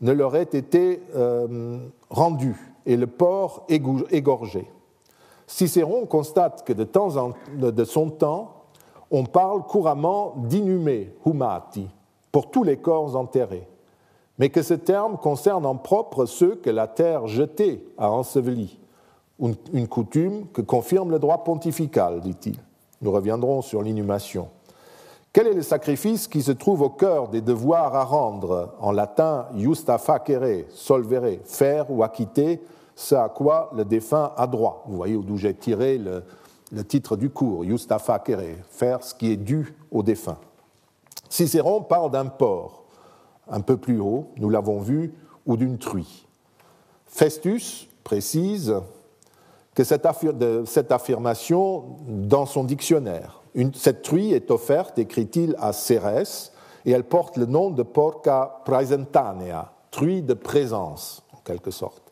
[0.01, 1.77] ne leur aient été euh,
[2.09, 4.67] rendus et le porc égorgé.
[5.47, 7.33] Cicéron constate que de, temps en,
[7.85, 8.63] son temps,
[9.11, 11.87] on parle couramment d'inhumé, humati,
[12.31, 13.67] pour tous les corps enterrés,
[14.39, 18.79] mais que ce terme concerne en propre ceux que la terre jetée a ensevelis,
[19.39, 22.57] une coutume que confirme le droit pontifical, dit-il.
[23.01, 24.47] Nous reviendrons sur l'inhumation.
[25.35, 29.47] Quel est le sacrifice qui se trouve au cœur des devoirs à rendre En latin,
[29.53, 32.61] justa facere, solvere, faire ou acquitter
[32.95, 34.83] ce à quoi le défunt a droit.
[34.87, 36.23] Vous voyez d'où j'ai tiré le,
[36.85, 40.37] titre du cours, Justa facere, faire ce qui est dû au défunt.
[41.29, 42.83] Cicéron parle d'un porc,
[43.49, 45.13] un peu plus haut, nous l'avons vu,
[45.45, 46.25] ou d'une truie.
[47.05, 48.73] Festus précise
[49.73, 53.41] que cette, affirmation dans son dictionnaire.
[53.73, 56.53] cette truie est offerte, écrit-il, à Cérès,
[56.85, 62.04] et elle porte le nom de porca praesentanea, truie de présence, en quelque sorte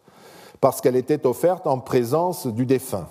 [0.64, 3.10] parce qu'elle était offerte en présence du défunt.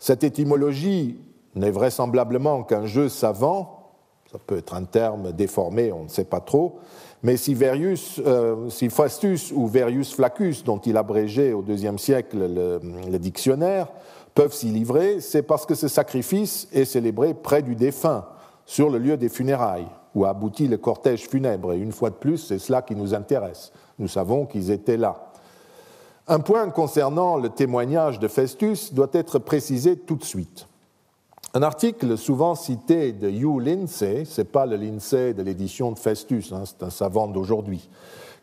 [0.00, 1.20] Cette étymologie
[1.54, 3.92] n'est vraisemblablement qu'un jeu savant,
[4.28, 6.80] ça peut être un terme déformé, on ne sait pas trop,
[7.22, 12.38] mais si, Verius, euh, si Faustus ou Verius Flaccus, dont il abrégeait au IIe siècle
[12.38, 13.86] le, le dictionnaire,
[14.34, 18.26] peuvent s'y livrer, c'est parce que ce sacrifice est célébré près du défunt,
[18.66, 21.72] sur le lieu des funérailles, où aboutit le cortège funèbre.
[21.72, 23.72] Et une fois de plus, c'est cela qui nous intéresse.
[24.00, 25.27] Nous savons qu'ils étaient là.
[26.30, 30.68] Un point concernant le témoignage de Festus doit être précisé tout de suite.
[31.54, 35.98] Un article souvent cité de Hugh Lindsay, ce n'est pas le Lindsay de l'édition de
[35.98, 37.88] Festus, hein, c'est un savant d'aujourd'hui,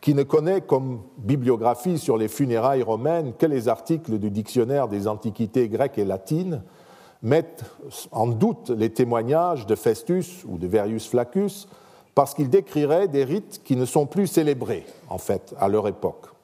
[0.01, 5.07] qui ne connaît comme bibliographie sur les funérailles romaines que les articles du dictionnaire des
[5.07, 6.63] antiquités grecques et latines,
[7.21, 7.65] mettent
[8.11, 11.67] en doute les témoignages de Festus ou de Verius Flaccus
[12.15, 16.34] parce qu'ils décriraient des rites qui ne sont plus célébrés, en fait, à leur époque.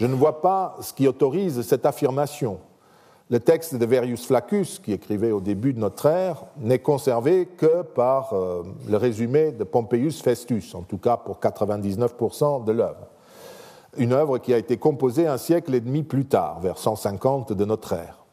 [0.00, 2.58] Je ne vois pas ce qui autorise cette affirmation.
[3.28, 7.82] Le texte de Verius Flaccus, qui écrivait au début de notre ère, n'est conservé que
[7.82, 13.08] par euh, le résumé de Pompeius Festus, en tout cas pour 99% de l'œuvre.
[13.98, 17.64] Une œuvre qui a été composée un siècle et demi plus tard, vers 150 de
[17.66, 18.24] notre ère.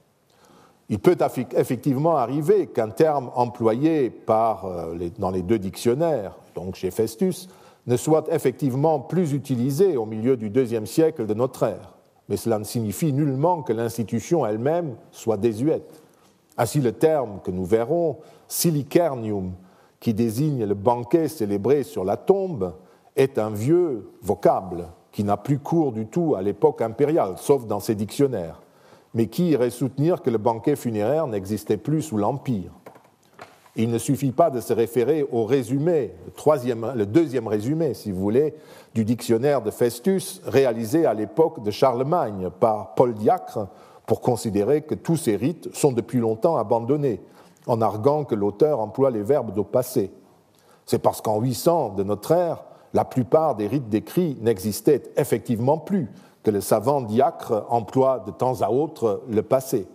[0.87, 1.17] Il peut
[1.53, 7.49] effectivement arriver qu'un terme employé par, euh, dans les deux dictionnaires, donc chez Festus,
[7.87, 11.97] ne soit effectivement plus utilisé au milieu du deuxième siècle de notre ère,
[12.29, 16.03] mais cela ne signifie nullement que l'institution elle-même soit désuète.
[16.57, 18.17] Ainsi, le terme que nous verrons,
[18.47, 19.53] silicernium,
[19.99, 22.73] qui désigne le banquet célébré sur la tombe,
[23.15, 27.79] est un vieux vocable qui n'a plus cours du tout à l'époque impériale, sauf dans
[27.79, 28.61] ses dictionnaires,
[29.13, 32.71] mais qui irait soutenir que le banquet funéraire n'existait plus sous l'Empire.
[33.79, 38.11] Il ne suffit pas de se référer au résumé, le, troisième, le deuxième résumé, si
[38.11, 38.55] vous voulez,
[38.95, 43.67] du dictionnaire de Festus, réalisé à l'époque de Charlemagne par Paul Diacre,
[44.07, 47.21] pour considérer que tous ces rites sont depuis longtemps abandonnés,
[47.67, 50.11] en arguant que l'auteur emploie les verbes au passé.
[50.87, 52.63] C'est parce qu'en 800 de notre ère,
[52.93, 56.09] la plupart des rites décrits n'existaient effectivement plus,
[56.41, 59.85] que le savant diacre emploie de temps à autre le passé.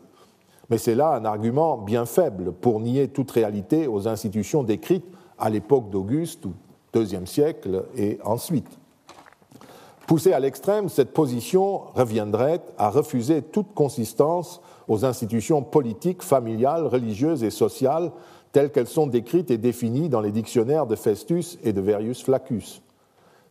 [0.72, 5.04] Mais c'est là un argument bien faible pour nier toute réalité aux institutions décrites
[5.38, 6.54] à l'époque d'Auguste ou
[6.94, 8.78] deuxième siècle et ensuite.
[10.06, 17.44] Poussée à l'extrême, cette position reviendrait à refuser toute consistance aux institutions politiques, familiales, religieuses
[17.44, 18.10] et sociales
[18.52, 22.80] telles qu'elles sont décrites et définies dans les dictionnaires de Festus et de Verius Flaccus.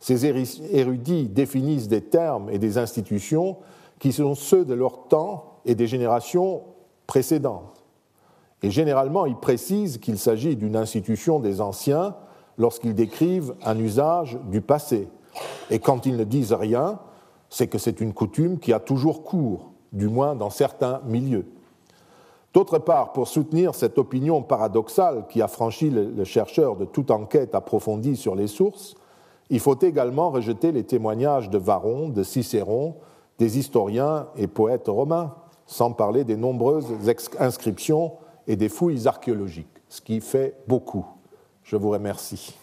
[0.00, 3.58] Ces érudits définissent des termes et des institutions
[4.00, 6.62] qui sont ceux de leur temps et des générations
[7.12, 7.84] précédentes.
[8.62, 12.14] Et généralement, ils précisent qu'il s'agit d'une institution des anciens
[12.56, 15.08] lorsqu'ils décrivent un usage du passé.
[15.68, 17.00] Et quand ils ne disent rien,
[17.50, 21.44] c'est que c'est une coutume qui a toujours cours, du moins dans certains milieux.
[22.54, 25.50] D'autre part, pour soutenir cette opinion paradoxale qui a
[25.82, 28.94] le chercheur de toute enquête approfondie sur les sources,
[29.50, 32.94] il faut également rejeter les témoignages de Varron, de Cicéron,
[33.38, 35.34] des historiens et poètes romains,
[35.66, 36.92] sans parler des nombreuses
[37.38, 41.06] inscriptions et des fouilles archéologiques, ce qui fait beaucoup.
[41.62, 42.56] Je vous remercie.